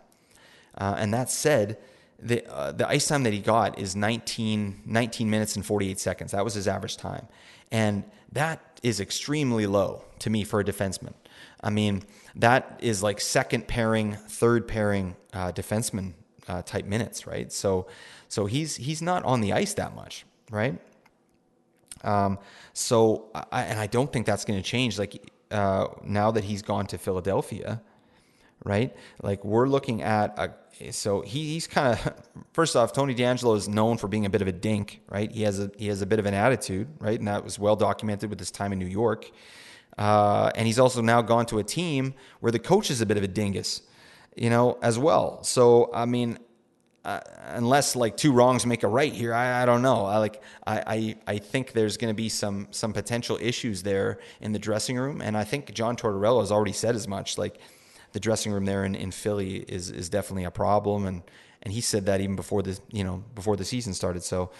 [0.78, 1.78] uh, and that said,
[2.20, 5.98] the uh, the ice time that he got is 19, 19 minutes and forty eight
[5.98, 6.32] seconds.
[6.32, 7.26] That was his average time,
[7.72, 11.14] and that is extremely low to me for a defenseman.
[11.62, 12.02] I mean,
[12.36, 16.14] that is like second pairing, third pairing uh, defenseman
[16.48, 17.52] uh, type minutes, right?
[17.52, 17.86] So,
[18.28, 20.78] so he's he's not on the ice that much, right?
[22.02, 22.38] Um,
[22.72, 24.98] so, I, and I don't think that's going to change.
[24.98, 27.82] Like uh, now that he's gone to Philadelphia,
[28.64, 28.96] right?
[29.22, 30.50] Like we're looking at a
[30.92, 32.14] so he, he's kind of
[32.52, 35.30] first off Tony DeAngelo is known for being a bit of a dink, right?
[35.30, 37.18] He has a he has a bit of an attitude, right?
[37.18, 39.30] And that was well documented with his time in New York.
[39.98, 43.16] Uh, and he's also now gone to a team where the coach is a bit
[43.16, 43.82] of a dingus,
[44.36, 45.42] you know, as well.
[45.42, 46.38] So I mean,
[47.04, 50.04] uh, unless like two wrongs make a right here, I, I don't know.
[50.04, 54.18] I like I I, I think there's going to be some some potential issues there
[54.40, 57.38] in the dressing room, and I think John Tortorella has already said as much.
[57.38, 57.58] Like
[58.12, 61.22] the dressing room there in, in Philly is is definitely a problem, and
[61.62, 64.22] and he said that even before the you know before the season started.
[64.22, 64.50] So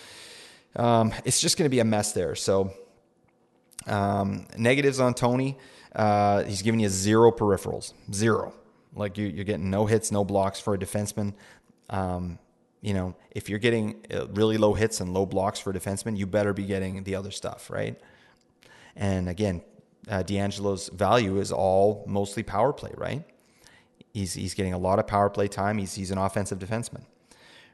[0.76, 2.34] um, it's just going to be a mess there.
[2.34, 2.72] So
[3.86, 5.56] um, negatives on Tony.
[5.94, 8.54] Uh, he's giving you zero peripherals, zero.
[8.94, 11.34] Like you, are getting no hits, no blocks for a defenseman.
[11.88, 12.38] Um,
[12.80, 16.16] you know, if you're getting uh, really low hits and low blocks for a defenseman,
[16.16, 18.00] you better be getting the other stuff, right?
[18.96, 19.62] And again,
[20.08, 23.24] uh, DeAngelo's value is all mostly power play, right?
[24.12, 25.78] He's he's getting a lot of power play time.
[25.78, 27.02] He's he's an offensive defenseman,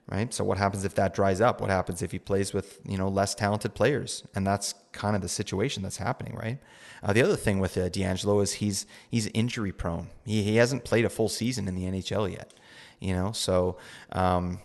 [0.08, 0.32] right?
[0.32, 1.60] So what happens if that dries up?
[1.60, 4.24] What happens if he plays with you know less talented players?
[4.34, 6.58] And that's kind of the situation that's happening, right?
[7.02, 10.08] Uh, the other thing with uh, DeAngelo is he's he's injury prone.
[10.24, 12.54] He he hasn't played a full season in the NHL yet,
[13.00, 13.32] you know.
[13.32, 13.78] So.
[14.12, 14.60] Um,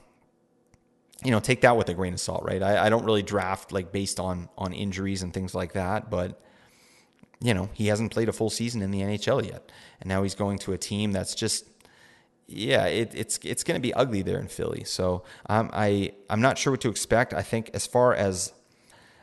[1.23, 2.63] you know, take that with a grain of salt, right?
[2.63, 6.41] I, I don't really draft like based on on injuries and things like that, but
[7.41, 9.71] you know, he hasn't played a full season in the NHL yet.
[9.99, 11.65] And now he's going to a team that's just
[12.51, 14.83] yeah, it, it's it's going to be ugly there in Philly.
[14.83, 17.33] So um, I I'm not sure what to expect.
[17.33, 18.53] I think as far as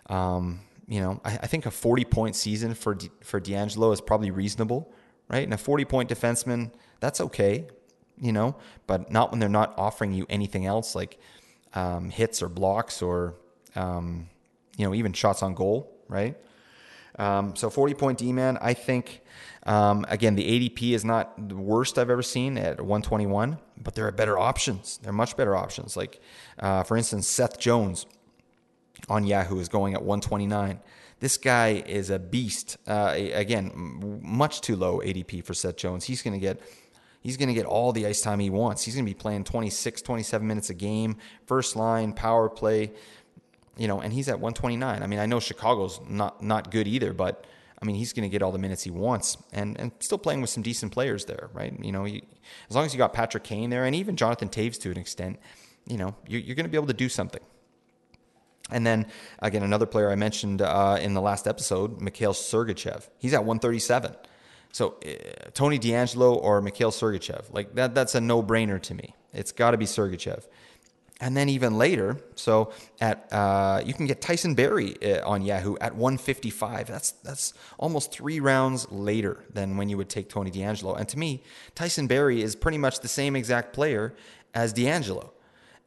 [0.09, 4.31] um, you know, I, I, think a 40 point season for for DeAngelo is probably
[4.31, 4.93] reasonable,
[5.29, 5.45] right?
[5.45, 7.67] And a 40 point defenseman, that's okay,
[8.19, 8.57] you know,
[8.87, 11.19] but not when they're not offering you anything else like
[11.75, 13.35] um, hits or blocks or
[13.77, 14.29] um,
[14.77, 16.37] you know even shots on goal, right?
[17.19, 19.23] Um, so 40 point D man, I think,
[19.65, 24.07] um, again, the ADP is not the worst I've ever seen at 121, but there
[24.07, 24.99] are better options.
[24.99, 25.97] There are much better options.
[25.97, 26.21] Like,
[26.59, 28.07] uh, for instance, Seth Jones
[29.09, 30.81] on Yahoo is going at 129.
[31.21, 32.77] This guy is a beast.
[32.87, 36.05] Uh, again, much too low ADP for Seth Jones.
[36.05, 36.61] He's going to get
[37.21, 38.85] he's going to get all the ice time he wants.
[38.85, 41.17] He's going to be playing 26, 27 minutes a game,
[41.47, 42.93] first line, power play,
[43.79, 45.03] you know, and he's at 129.
[45.03, 47.47] I mean, I know Chicago's not not good either, but
[47.81, 50.41] I mean, he's going to get all the minutes he wants, and and still playing
[50.41, 51.73] with some decent players there, right?
[51.81, 52.23] You know, you,
[52.69, 55.39] as long as you got Patrick Kane there, and even Jonathan Toews to an extent,
[55.87, 57.43] you know, you're, you're going to be able to do something.
[58.71, 59.07] And then
[59.39, 63.09] again, another player I mentioned uh, in the last episode, Mikhail Sergachev.
[63.19, 64.15] He's at 137.
[64.73, 69.15] So uh, Tony DeAngelo or Mikhail Sergachev, like that, that's a no-brainer to me.
[69.33, 70.47] It's got to be Sergachev.
[71.21, 75.77] And then even later, so at uh, you can get Tyson Barrie uh, on Yahoo
[75.81, 76.87] at 155.
[76.87, 80.97] That's that's almost three rounds later than when you would take Tony DeAngelo.
[80.97, 81.43] And to me,
[81.75, 84.15] Tyson Barrie is pretty much the same exact player
[84.55, 85.31] as DeAngelo,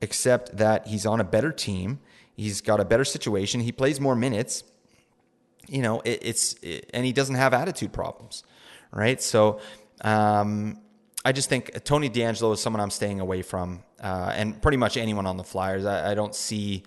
[0.01, 1.99] except that he's on a better team.
[2.35, 3.61] He's got a better situation.
[3.61, 4.65] He plays more minutes.
[5.69, 8.43] You know, it, it's it, and he doesn't have attitude problems,
[8.91, 9.21] right?
[9.21, 9.61] So.
[10.03, 10.81] Um,
[11.23, 14.97] I just think Tony DeAngelo is someone I'm staying away from, uh, and pretty much
[14.97, 15.85] anyone on the Flyers.
[15.85, 16.83] I, I, don't see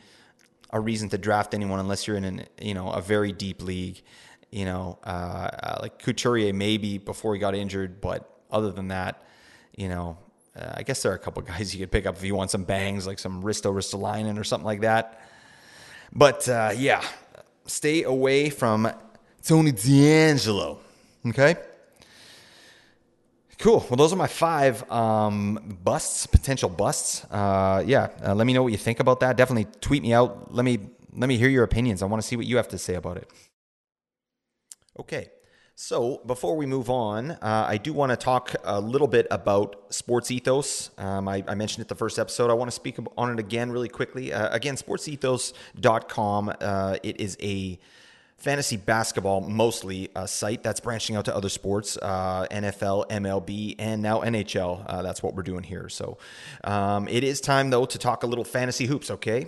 [0.71, 4.03] a reason to draft anyone unless you're in an you know a very deep league.
[4.51, 9.23] You know, uh, uh like Couturier maybe before he got injured, but other than that,
[9.77, 10.19] you know,
[10.59, 12.51] uh, I guess there are a couple guys you could pick up if you want
[12.51, 15.21] some bangs, like some Risto Ristolainen or something like that.
[16.13, 17.05] But uh, yeah,
[17.67, 18.91] stay away from
[19.45, 20.79] Tony DeAngelo.
[21.29, 21.57] Okay.
[23.59, 23.87] Cool.
[23.89, 27.25] Well, those are my five um, busts, potential busts.
[27.31, 29.37] Uh, yeah, uh, let me know what you think about that.
[29.37, 30.53] Definitely tweet me out.
[30.55, 30.79] Let me
[31.17, 32.03] let me hear your opinions.
[32.03, 33.31] I want to see what you have to say about it.
[34.99, 35.31] Okay.
[35.77, 39.87] So before we move on, uh, I do want to talk a little bit about
[39.91, 40.91] sports ethos.
[40.99, 42.49] Um, I, I, mentioned it the first episode.
[42.49, 44.33] I want to speak on it again really quickly.
[44.33, 46.53] Uh, again, sportsethos.com.
[46.61, 47.81] Uh, it is a
[48.45, 54.03] fantasy basketball mostly a site that's branching out to other sports uh, nfl mlb and
[54.03, 56.19] now nhl uh, that's what we're doing here so
[56.65, 59.47] um, it is time though to talk a little fantasy hoops okay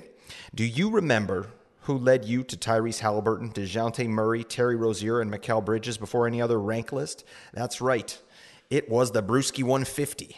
[0.54, 1.48] do you remember
[1.82, 6.42] who led you to Tyrese Halliburton, DeJounte Murray, Terry Rozier, and Mikal Bridges before any
[6.42, 7.24] other rank list?
[7.52, 8.18] That's right.
[8.70, 10.34] It was the Brewski 150.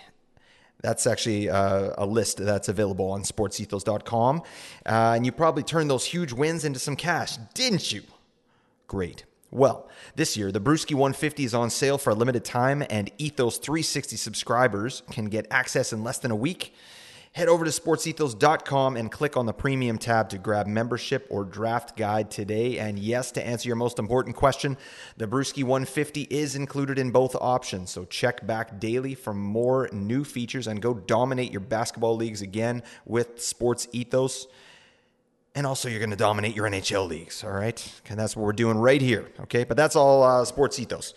[0.83, 4.43] That's actually uh, a list that's available on sportsethos.com.
[4.85, 8.03] Uh, and you probably turned those huge wins into some cash, didn't you?
[8.89, 9.25] Great.
[9.51, 13.59] Well, this year, the Brewski 150 is on sale for a limited time, and Ethos
[13.59, 16.75] 360 subscribers can get access in less than a week.
[17.33, 21.97] Head over to sportsethos.com and click on the premium tab to grab membership or draft
[21.97, 22.79] guide today.
[22.79, 24.77] And yes, to answer your most important question,
[25.19, 27.91] the Brewski 150 is included in both options.
[27.91, 32.83] So check back daily for more new features and go dominate your basketball leagues again
[33.05, 34.47] with Sports Ethos
[35.59, 37.43] and also you're going to dominate your NHL leagues.
[37.43, 39.29] All right, and that's what we're doing right here.
[39.41, 41.15] Okay, but that's all uh, sports ethos.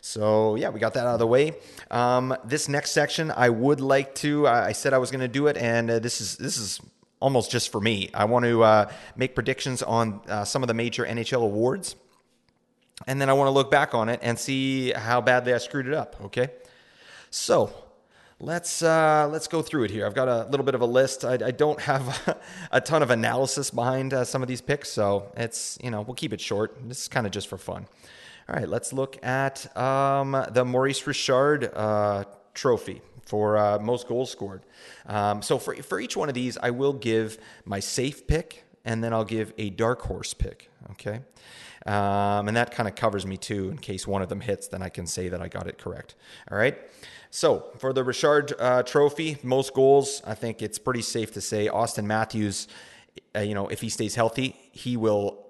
[0.00, 1.52] So yeah, we got that out of the way.
[1.92, 4.48] Um, this next section, I would like to.
[4.48, 6.80] I said I was going to do it, and uh, this is this is
[7.20, 8.10] almost just for me.
[8.12, 11.94] I want to uh, make predictions on uh, some of the major NHL awards,
[13.06, 15.86] and then I want to look back on it and see how badly I screwed
[15.86, 16.16] it up.
[16.24, 16.48] Okay,
[17.30, 17.72] so
[18.44, 20.06] let's uh, let's go through it here.
[20.06, 21.24] I've got a little bit of a list.
[21.24, 22.38] I, I don't have
[22.72, 26.14] a ton of analysis behind uh, some of these picks, so it's you know we'll
[26.14, 26.76] keep it short.
[26.86, 27.86] This is kind of just for fun.
[28.48, 34.30] All right, let's look at um, the Maurice Richard uh, Trophy for uh, most goals
[34.30, 34.62] scored.
[35.06, 39.02] Um, so for for each one of these, I will give my safe pick, and
[39.02, 40.70] then I'll give a dark horse pick.
[40.92, 41.20] Okay.
[41.86, 43.68] Um, and that kind of covers me too.
[43.68, 46.14] In case one of them hits, then I can say that I got it correct.
[46.50, 46.78] All right.
[47.34, 51.66] So for the Richard uh, Trophy, most goals, I think it's pretty safe to say
[51.66, 52.68] Auston Matthews.
[53.34, 55.44] Uh, you know, if he stays healthy, he will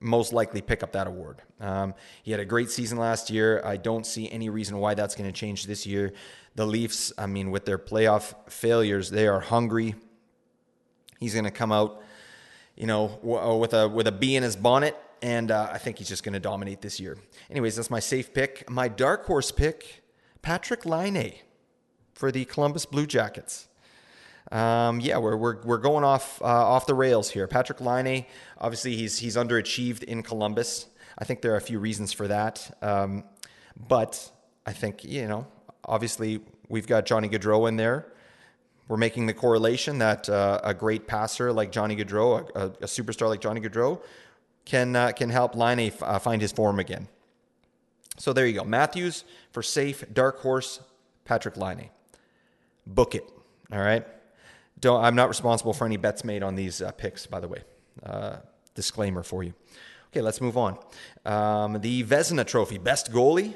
[0.00, 1.42] most likely pick up that award.
[1.60, 3.62] Um, he had a great season last year.
[3.64, 6.12] I don't see any reason why that's going to change this year.
[6.56, 9.94] The Leafs, I mean, with their playoff failures, they are hungry.
[11.20, 12.02] He's going to come out,
[12.74, 15.98] you know, uh, with a with a bee in his bonnet, and uh, I think
[15.98, 17.16] he's just going to dominate this year.
[17.48, 18.68] Anyways, that's my safe pick.
[18.68, 19.99] My dark horse pick
[20.42, 21.34] Patrik Laine
[22.14, 23.68] for the Columbus Blue Jackets.
[24.50, 27.46] Um, yeah, we're, we're, we're going off uh, off the rails here.
[27.46, 28.26] Patrik Laine,
[28.58, 30.86] obviously, he's he's underachieved in Columbus.
[31.18, 33.24] I think there are a few reasons for that, um,
[33.76, 34.30] but
[34.66, 35.46] I think you know,
[35.84, 38.06] obviously, we've got Johnny Gaudreau in there.
[38.88, 43.28] We're making the correlation that uh, a great passer like Johnny Gaudreau, a, a superstar
[43.28, 44.02] like Johnny Gaudreau,
[44.64, 47.06] can uh, can help Laine f- uh, find his form again.
[48.18, 48.64] So there you go.
[48.64, 50.80] Matthews for safe, dark horse,
[51.26, 51.90] Patrik Laine.
[52.86, 53.24] Book it.
[53.72, 54.06] All right.
[54.80, 57.62] Don't, I'm not responsible for any bets made on these uh, picks, by the way.
[58.02, 58.36] Uh,
[58.74, 59.54] disclaimer for you.
[60.08, 60.78] Okay, let's move on.
[61.24, 63.54] Um, the Vezina Trophy, best goalie.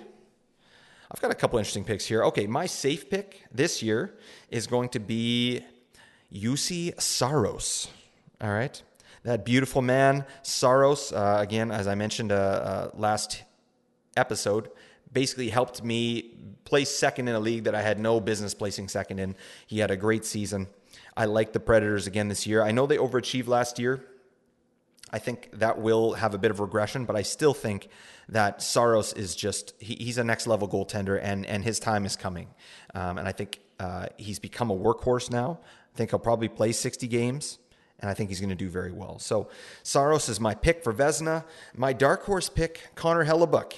[1.10, 2.24] I've got a couple interesting picks here.
[2.24, 4.14] Okay, my safe pick this year
[4.50, 5.62] is going to be
[6.32, 7.88] Juuse Saros.
[8.40, 8.82] All right.
[9.22, 13.42] That beautiful man, Saros, uh, again, as I mentioned uh, uh, last
[14.16, 14.70] episode
[15.12, 16.34] basically helped me
[16.64, 19.36] place second in a league that I had no business placing second in.
[19.66, 20.66] He had a great season.
[21.16, 22.62] I like the Predators again this year.
[22.62, 24.04] I know they overachieved last year.
[25.12, 27.88] I think that will have a bit of regression, but I still think
[28.28, 32.16] that Saros is just he, he's a next level goaltender, and and his time is
[32.16, 32.48] coming.
[32.94, 35.60] Um, and I think uh, he's become a workhorse now.
[35.94, 37.58] I think he'll probably play 60 games
[38.00, 39.20] and I think he's going to do very well.
[39.20, 39.48] So
[39.84, 41.44] Saros is my pick for Vezina.
[41.76, 43.74] My dark horse pick, Connor Hellebuyck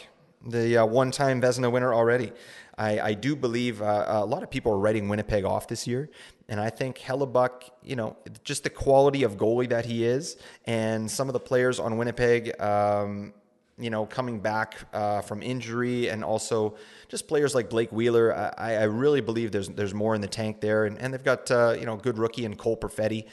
[0.46, 2.32] the uh, one time Vezina winner already.
[2.78, 6.10] I, I do believe uh, a lot of people are writing Winnipeg off this year.
[6.48, 11.10] And I think Hellebuyck, you know, just the quality of goalie that he is, and
[11.10, 13.32] some of the players on Winnipeg, um,
[13.78, 16.76] you know, coming back uh, from injury, and also
[17.08, 18.34] just players like Blake Wheeler.
[18.58, 21.50] I, I, really believe there's there's more in the tank there, and, and they've got
[21.50, 23.26] uh, you know good rookie and Cole Perfetti,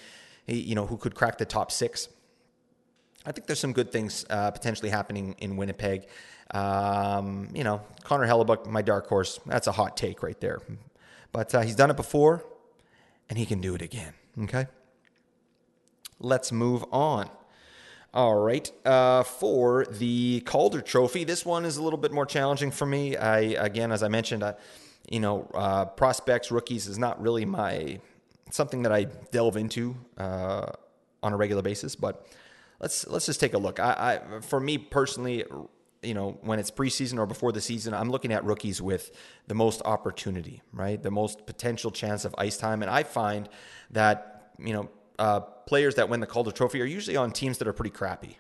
[0.48, 2.10] you know, who could crack the top six.
[3.26, 6.08] I think there's some good things uh, potentially happening in Winnipeg.
[6.54, 9.40] Um, you know, Connor Hellebuyck, my dark horse.
[9.46, 10.60] That's a hot take right there.
[11.32, 12.46] But uh, he's done it before,
[13.30, 14.14] and he can do it again.
[14.44, 14.68] Okay.
[16.20, 17.30] Let's move on.
[18.14, 18.72] All right.
[18.86, 23.18] Uh, for the Calder Trophy, this one is a little bit more challenging for me.
[23.18, 24.54] I again, as I mentioned, I,
[25.10, 28.00] you know, uh, prospects, rookies is not really my
[28.52, 30.68] something that I delve into uh,
[31.24, 31.96] on a regular basis.
[31.96, 32.28] But
[32.80, 33.80] let's let's just take a look.
[33.80, 35.44] I, I for me personally,
[36.04, 39.12] you know, when it's preseason or before the season, I'm looking at rookies with
[39.48, 41.02] the most opportunity, right?
[41.02, 42.82] The most potential chance of ice time.
[42.82, 43.50] And I find
[43.92, 44.90] that, you know,
[45.20, 48.38] uh, players that win the Calder Trophy are usually on teams that are pretty crappy,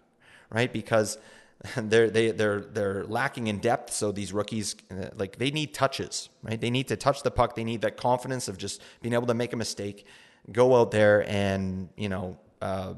[0.50, 0.72] right?
[0.72, 1.18] Because
[1.78, 3.94] they're they they're they're lacking in depth.
[3.94, 6.60] So these rookies, uh, like they need touches, right?
[6.60, 7.56] They need to touch the puck.
[7.56, 10.06] They need that confidence of just being able to make a mistake,
[10.52, 12.96] go out there and you know uh,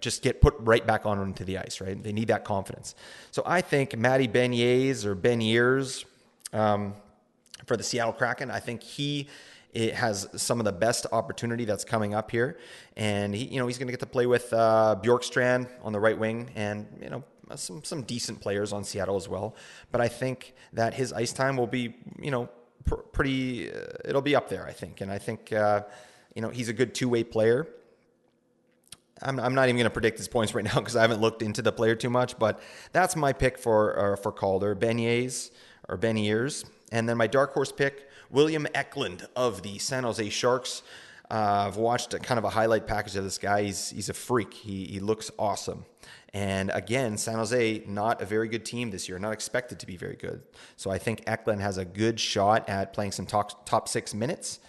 [0.00, 2.00] just get put right back on into the ice, right?
[2.02, 2.94] They need that confidence.
[3.30, 6.04] So I think Matty Beniers or Beniers
[6.52, 6.94] um,
[7.66, 9.28] for the Seattle Kraken, I think he
[9.72, 12.58] it has some of the best opportunity that's coming up here,
[12.96, 16.00] and he, you know, he's going to get to play with uh, Bjorkstrand on the
[16.00, 17.22] right wing, and you know,
[17.54, 19.54] some some decent players on Seattle as well.
[19.92, 22.48] But I think that his ice time will be, you know,
[22.86, 23.70] pr- pretty.
[23.70, 25.82] Uh, it'll be up there, I think, and I think uh,
[26.34, 27.68] you know he's a good two way player.
[29.22, 31.42] I'm, I'm, not even going to predict his points right now because I haven't looked
[31.42, 32.38] into the player too much.
[32.38, 32.60] But
[32.92, 35.50] that's my pick for uh, for Calder, Beniers
[35.88, 40.82] or Beniers, and then my dark horse pick, William Eklund of the San Jose Sharks.
[41.30, 43.64] Uh, I've watched a, kind of a highlight package of this guy.
[43.64, 44.54] He's he's a freak.
[44.54, 45.84] He he looks awesome.
[46.34, 49.96] And again, San Jose not a very good team this year, not expected to be
[49.96, 50.42] very good.
[50.76, 54.60] So I think Eklund has a good shot at playing some top top six minutes,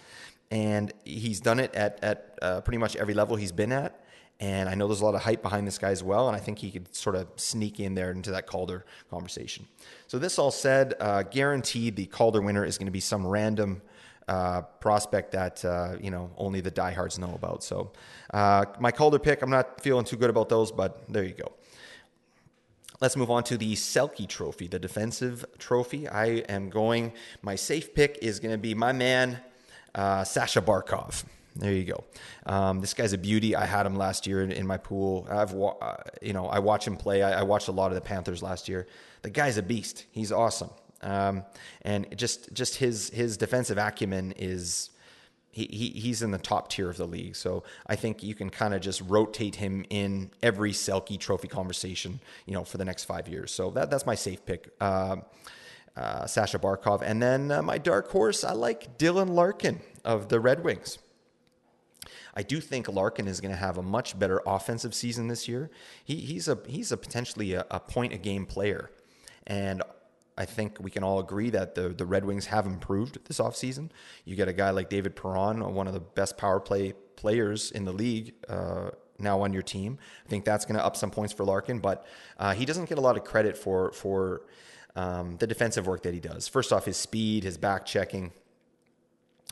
[0.50, 3.99] and he's done it at at uh, pretty much every level he's been at.
[4.40, 6.26] And I know there's a lot of hype behind this guy as well.
[6.26, 9.66] And I think he could sort of sneak in there into that Calder conversation.
[10.06, 13.82] So, this all said, uh, guaranteed the Calder winner is going to be some random
[14.30, 17.64] uh, prospect that uh, you know only the diehards know about.
[17.64, 17.90] So
[18.32, 21.52] uh, my Calder pick, I'm not feeling too good about those, but there you go.
[23.00, 26.06] Let's move on to the Selke Trophy, the defensive trophy.
[26.06, 27.12] I am going.
[27.42, 29.40] My safe pick is going to be my man
[29.96, 31.24] uh, Sasha Barkov.
[31.56, 32.04] There you go.
[32.46, 33.56] Um, this guy's a beauty.
[33.56, 35.26] I had him last year in, in my pool.
[35.28, 37.22] I've, uh, you know, I watch him play.
[37.22, 38.86] I, I, watched a lot of the Panthers last year.
[39.22, 40.06] The guy's a beast.
[40.12, 40.70] He's awesome.
[41.02, 41.44] Um,
[41.82, 44.90] and just just his his defensive acumen is
[45.50, 47.36] he, he he's in the top tier of the league.
[47.36, 52.20] So I think you can kind of just rotate him in every Selke Trophy conversation,
[52.46, 53.50] you know, for the next five years.
[53.50, 54.70] So that that's my safe pick.
[54.80, 55.16] Uh,
[55.96, 58.44] uh, Sasha Barkov, and then uh, my dark horse.
[58.44, 60.98] I like Dylan Larkin of the Red Wings.
[62.34, 65.70] I do think Larkin is going to have a much better offensive season this year.
[66.04, 68.90] He, he's a he's a potentially a, a point a game player,
[69.46, 69.82] and
[70.38, 73.90] I think we can all agree that the, the Red Wings have improved this offseason.
[74.24, 77.84] You get a guy like David Perron, one of the best power play players in
[77.84, 79.98] the league, uh, now on your team.
[80.24, 82.06] I think that's going to up some points for Larkin, but
[82.38, 84.42] uh, he doesn't get a lot of credit for for
[84.96, 86.48] um, the defensive work that he does.
[86.48, 88.32] First off, his speed, his back checking.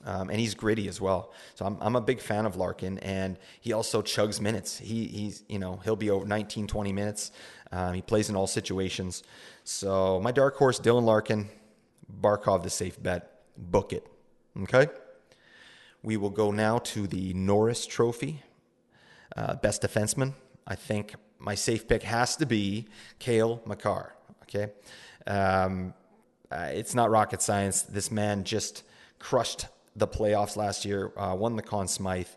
[0.05, 1.33] Um, and he's gritty as well.
[1.55, 4.79] So I'm, I'm a big fan of Larkin, and he also chugs minutes.
[4.79, 7.33] He he's you know he'll be over 19, 20 minutes.
[7.73, 9.23] Um, he plays in all situations.
[9.65, 11.49] So my dark horse, Dylan Larkin,
[12.21, 13.41] Barkov, the safe bet.
[13.57, 14.07] Book it.
[14.63, 14.87] Okay.
[16.03, 18.43] We will go now to the Norris Trophy,
[19.37, 20.33] uh, best defenseman.
[20.67, 22.87] I think my safe pick has to be
[23.19, 24.15] Cale Makar.
[24.43, 24.73] Okay.
[25.27, 25.93] Um,
[26.51, 27.83] uh, it's not rocket science.
[27.83, 28.85] This man just
[29.19, 29.67] crushed
[29.99, 32.29] the playoffs last year, uh, won the Conn Smythe.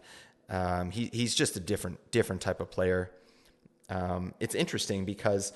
[0.49, 3.11] Um, he, he's just a different different type of player.
[3.89, 5.53] Um, it's interesting because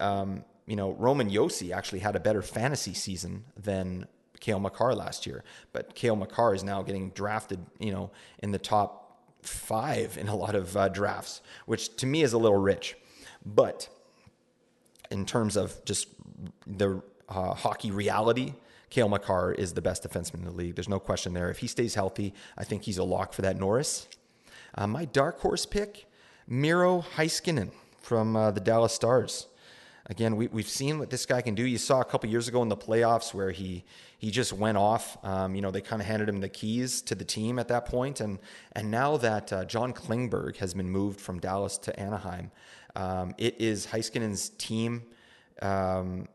[0.00, 4.06] um, you know, Roman Josi actually had a better fantasy season than
[4.40, 5.44] Cale Makar last year.
[5.72, 10.36] But Cale Makar is now getting drafted, you know, in the top five in a
[10.36, 12.96] lot of uh, drafts, which to me is a little rich.
[13.44, 13.88] But
[15.10, 16.08] in terms of just
[16.66, 18.54] the uh, hockey reality,
[18.92, 20.74] Cale Makar is the best defenseman in the league.
[20.76, 21.50] There's no question there.
[21.50, 24.06] If he stays healthy, I think he's a lock for that Norris.
[24.74, 26.06] Uh, my dark horse pick,
[26.46, 29.48] Miro Heiskanen from uh, the Dallas Stars
[30.06, 31.64] again, we, we've seen what this guy can do.
[31.66, 33.84] You saw a couple years ago in the playoffs where he
[34.18, 35.18] he just went off.
[35.24, 37.86] Um, you know, they kind of handed him the keys to the team at that
[37.86, 38.38] point, and
[38.72, 42.50] and now that uh, John Klingberg has been moved from Dallas to Anaheim,
[42.94, 45.02] um, it is Heiskanen's team.
[45.60, 46.28] Um,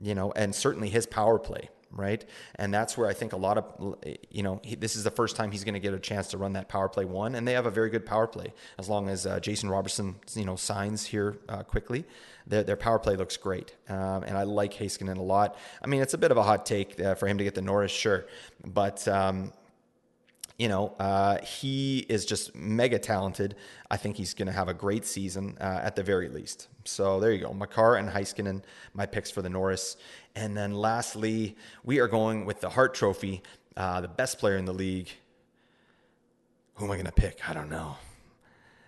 [0.00, 2.24] you know, and certainly his power play right?
[2.56, 3.96] And that's where I think a lot of,
[4.30, 6.38] you know, he, this is the first time he's going to get a chance to
[6.38, 9.08] run that power play one, and they have a very good power play as long
[9.08, 12.04] as uh, Jason Robertson, you know, signs here uh, quickly.
[12.46, 15.56] Their, their power play looks great, um, and I like Heiskanen a lot.
[15.82, 17.62] I mean, it's a bit of a hot take uh, for him to get the
[17.62, 18.26] Norris, sure,
[18.64, 19.52] but um,
[20.58, 23.56] you know, uh, he is just mega talented.
[23.90, 26.68] I think he's going to have a great season uh, at the very least.
[26.84, 27.52] So there you go.
[27.52, 28.62] Makar and Heiskanen,
[28.94, 29.96] my picks for the Norris.
[30.34, 33.42] And then lastly, we are going with the Hart Trophy,
[33.76, 35.10] uh, the best player in the league.
[36.74, 37.48] Who am I going to pick?
[37.48, 37.96] I don't know.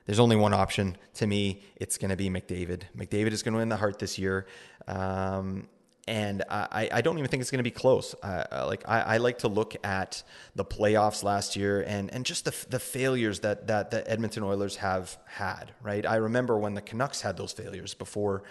[0.07, 1.63] There's only one option to me.
[1.77, 2.83] It's going to be McDavid.
[2.97, 4.47] McDavid is going to win the Hart this year.
[4.87, 5.69] Um,
[6.07, 8.15] and I, I don't even think it's going to be close.
[8.23, 10.23] Uh, like I, I, like to look at
[10.55, 14.77] the playoffs last year and, and just the, the failures that, that the Edmonton Oilers
[14.77, 15.73] have had.
[15.83, 18.43] Right, I remember when the Canucks had those failures before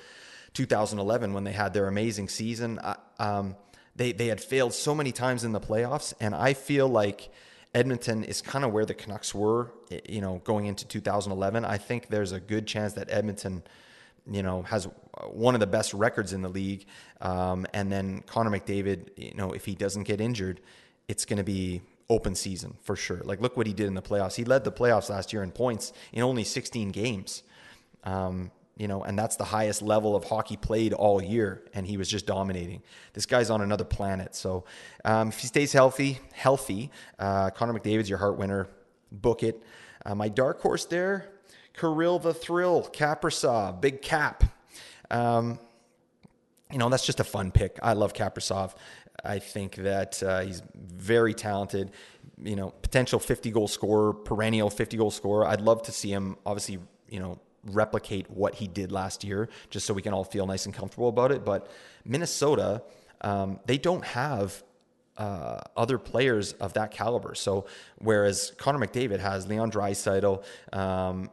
[0.53, 2.79] 2011 when they had their amazing season.
[2.79, 3.55] Uh, um,
[3.95, 7.29] they they had failed so many times in the playoffs, and I feel like
[7.73, 9.71] Edmonton is kind of where the Canucks were,
[10.07, 11.65] you know, going into 2011.
[11.65, 13.63] I think there's a good chance that Edmonton
[14.29, 14.87] you know, has
[15.27, 16.85] one of the best records in the league.
[17.21, 20.61] Um, and then Connor McDavid, you know, if he doesn't get injured,
[21.07, 23.21] it's going to be open season for sure.
[23.23, 24.35] Like, look what he did in the playoffs.
[24.35, 27.43] He led the playoffs last year in points in only 16 games.
[28.03, 31.97] Um, you know, and that's the highest level of hockey played all year, and he
[31.97, 32.81] was just dominating.
[33.13, 34.35] This guy's on another planet.
[34.35, 34.65] So
[35.05, 38.67] um, if he stays healthy, healthy, uh, Connor McDavid's your Hart winner.
[39.11, 39.61] Book it.
[40.05, 41.29] Uh, my dark horse there,
[41.73, 44.43] Kirill the Thrill, Kaprizov, big cap.
[45.11, 45.59] Um,
[46.71, 47.77] you know, that's just a fun pick.
[47.83, 48.73] I love Kaprizov.
[49.23, 51.91] I think that uh, he's very talented.
[52.41, 55.45] You know, potential 50 goal scorer, perennial 50 goal scorer.
[55.45, 59.85] I'd love to see him, obviously, you know, replicate what he did last year, just
[59.85, 61.45] so we can all feel nice and comfortable about it.
[61.45, 61.69] But
[62.05, 62.83] Minnesota,
[63.21, 64.63] um, they don't have
[65.17, 67.35] uh, other players of that caliber.
[67.35, 67.65] So
[67.99, 70.43] whereas Connor McDavid has Leon Draisaitl,
[70.73, 71.29] um,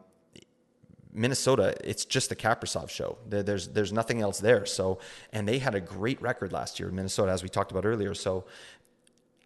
[1.12, 3.18] Minnesota, it's just the Kaprizov show.
[3.26, 4.64] There's there's nothing else there.
[4.64, 5.00] So
[5.32, 8.14] and they had a great record last year in Minnesota, as we talked about earlier.
[8.14, 8.44] So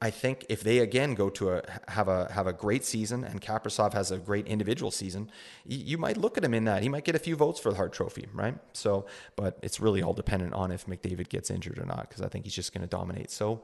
[0.00, 3.40] I think if they again go to a have a have a great season and
[3.40, 5.30] Kaprizov has a great individual season,
[5.64, 6.82] you, you might look at him in that.
[6.82, 8.56] He might get a few votes for the Hart Trophy, right?
[8.72, 12.28] So, but it's really all dependent on if McDavid gets injured or not, because I
[12.28, 13.30] think he's just going to dominate.
[13.30, 13.62] So,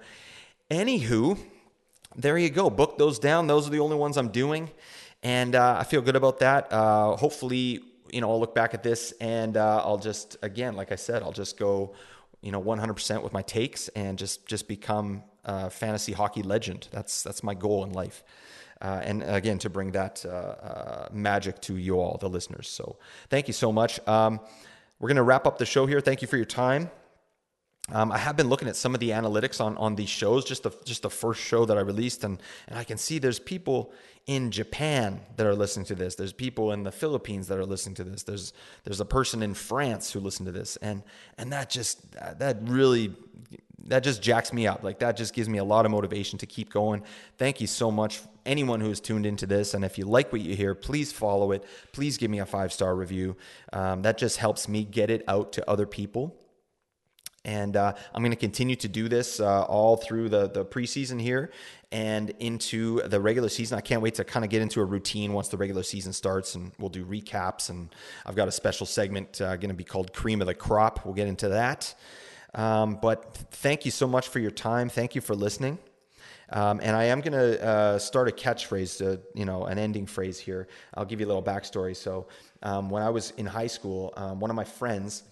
[0.71, 1.39] anywho,
[2.17, 2.71] there you go.
[2.71, 3.47] Book those down.
[3.47, 4.71] Those are the only ones I'm doing,
[5.23, 6.73] and uh, I feel good about that.
[6.73, 7.81] Uh, hopefully,
[8.13, 11.23] you know, I'll look back at this and uh, I'll just again, like I said,
[11.23, 11.95] I'll just go,
[12.41, 16.89] you know, 100% with my takes and just just become a fantasy hockey legend.
[16.91, 18.23] That's that's my goal in life.
[18.81, 22.67] Uh, and again, to bring that uh, uh, magic to you all, the listeners.
[22.67, 22.97] So,
[23.29, 24.01] thank you so much.
[24.09, 24.41] Um,
[24.99, 26.01] we're going to wrap up the show here.
[26.01, 26.91] Thank you for your time.
[27.93, 30.63] Um, I have been looking at some of the analytics on on these shows, just
[30.63, 33.93] the just the first show that I released, and and I can see there's people
[34.27, 36.15] in Japan that are listening to this.
[36.15, 38.23] There's people in the Philippines that are listening to this.
[38.23, 38.53] There's
[38.85, 41.03] there's a person in France who listened to this, and
[41.37, 43.15] and that just that really
[43.87, 44.83] that just jacks me up.
[44.83, 47.03] Like that just gives me a lot of motivation to keep going.
[47.39, 49.75] Thank you so much, anyone who has tuned into this.
[49.75, 51.65] And if you like what you hear, please follow it.
[51.93, 53.37] Please give me a five star review.
[53.73, 56.37] Um, that just helps me get it out to other people.
[57.43, 61.19] And uh, I'm going to continue to do this uh, all through the, the preseason
[61.19, 61.51] here
[61.91, 63.79] and into the regular season.
[63.79, 66.55] I can't wait to kind of get into a routine once the regular season starts,
[66.55, 67.71] and we'll do recaps.
[67.71, 67.95] And
[68.27, 71.07] I've got a special segment uh, going to be called Cream of the Crop.
[71.07, 71.95] We'll get into that.
[72.55, 74.89] Um, but thank you so much for your time.
[74.89, 75.79] Thank you for listening.
[76.53, 80.07] Um, and I am going to uh, start a catchphrase, uh, you know, an ending
[80.07, 80.67] phrase here.
[80.95, 81.95] I'll give you a little backstory.
[81.97, 82.27] So,
[82.63, 85.23] um, when I was in high school, um, one of my friends,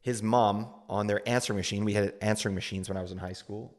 [0.00, 1.84] his mom on their answering machine.
[1.84, 3.74] We had answering machines when I was in high school,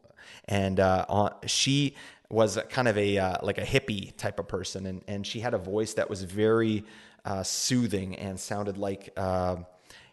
[0.45, 1.95] and uh, on, she
[2.29, 5.53] was kind of a uh, like a hippie type of person, and and she had
[5.53, 6.83] a voice that was very
[7.25, 9.57] uh, soothing and sounded like uh,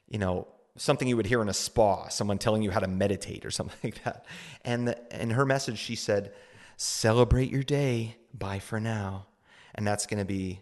[0.08, 3.44] you know something you would hear in a spa, someone telling you how to meditate
[3.44, 4.26] or something like that.
[4.64, 6.32] And the, in her message, she said,
[6.76, 8.16] "Celebrate your day.
[8.34, 9.26] Bye for now,"
[9.74, 10.60] and that's going to be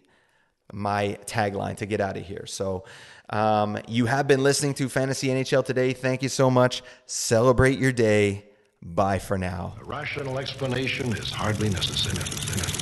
[0.73, 2.45] my tagline to get out of here.
[2.45, 2.85] So,
[3.29, 5.93] um, you have been listening to Fantasy NHL today.
[5.93, 6.81] Thank you so much.
[7.05, 8.45] Celebrate your day.
[8.81, 9.75] Bye for now.
[9.79, 12.80] A rational explanation is hardly necessary.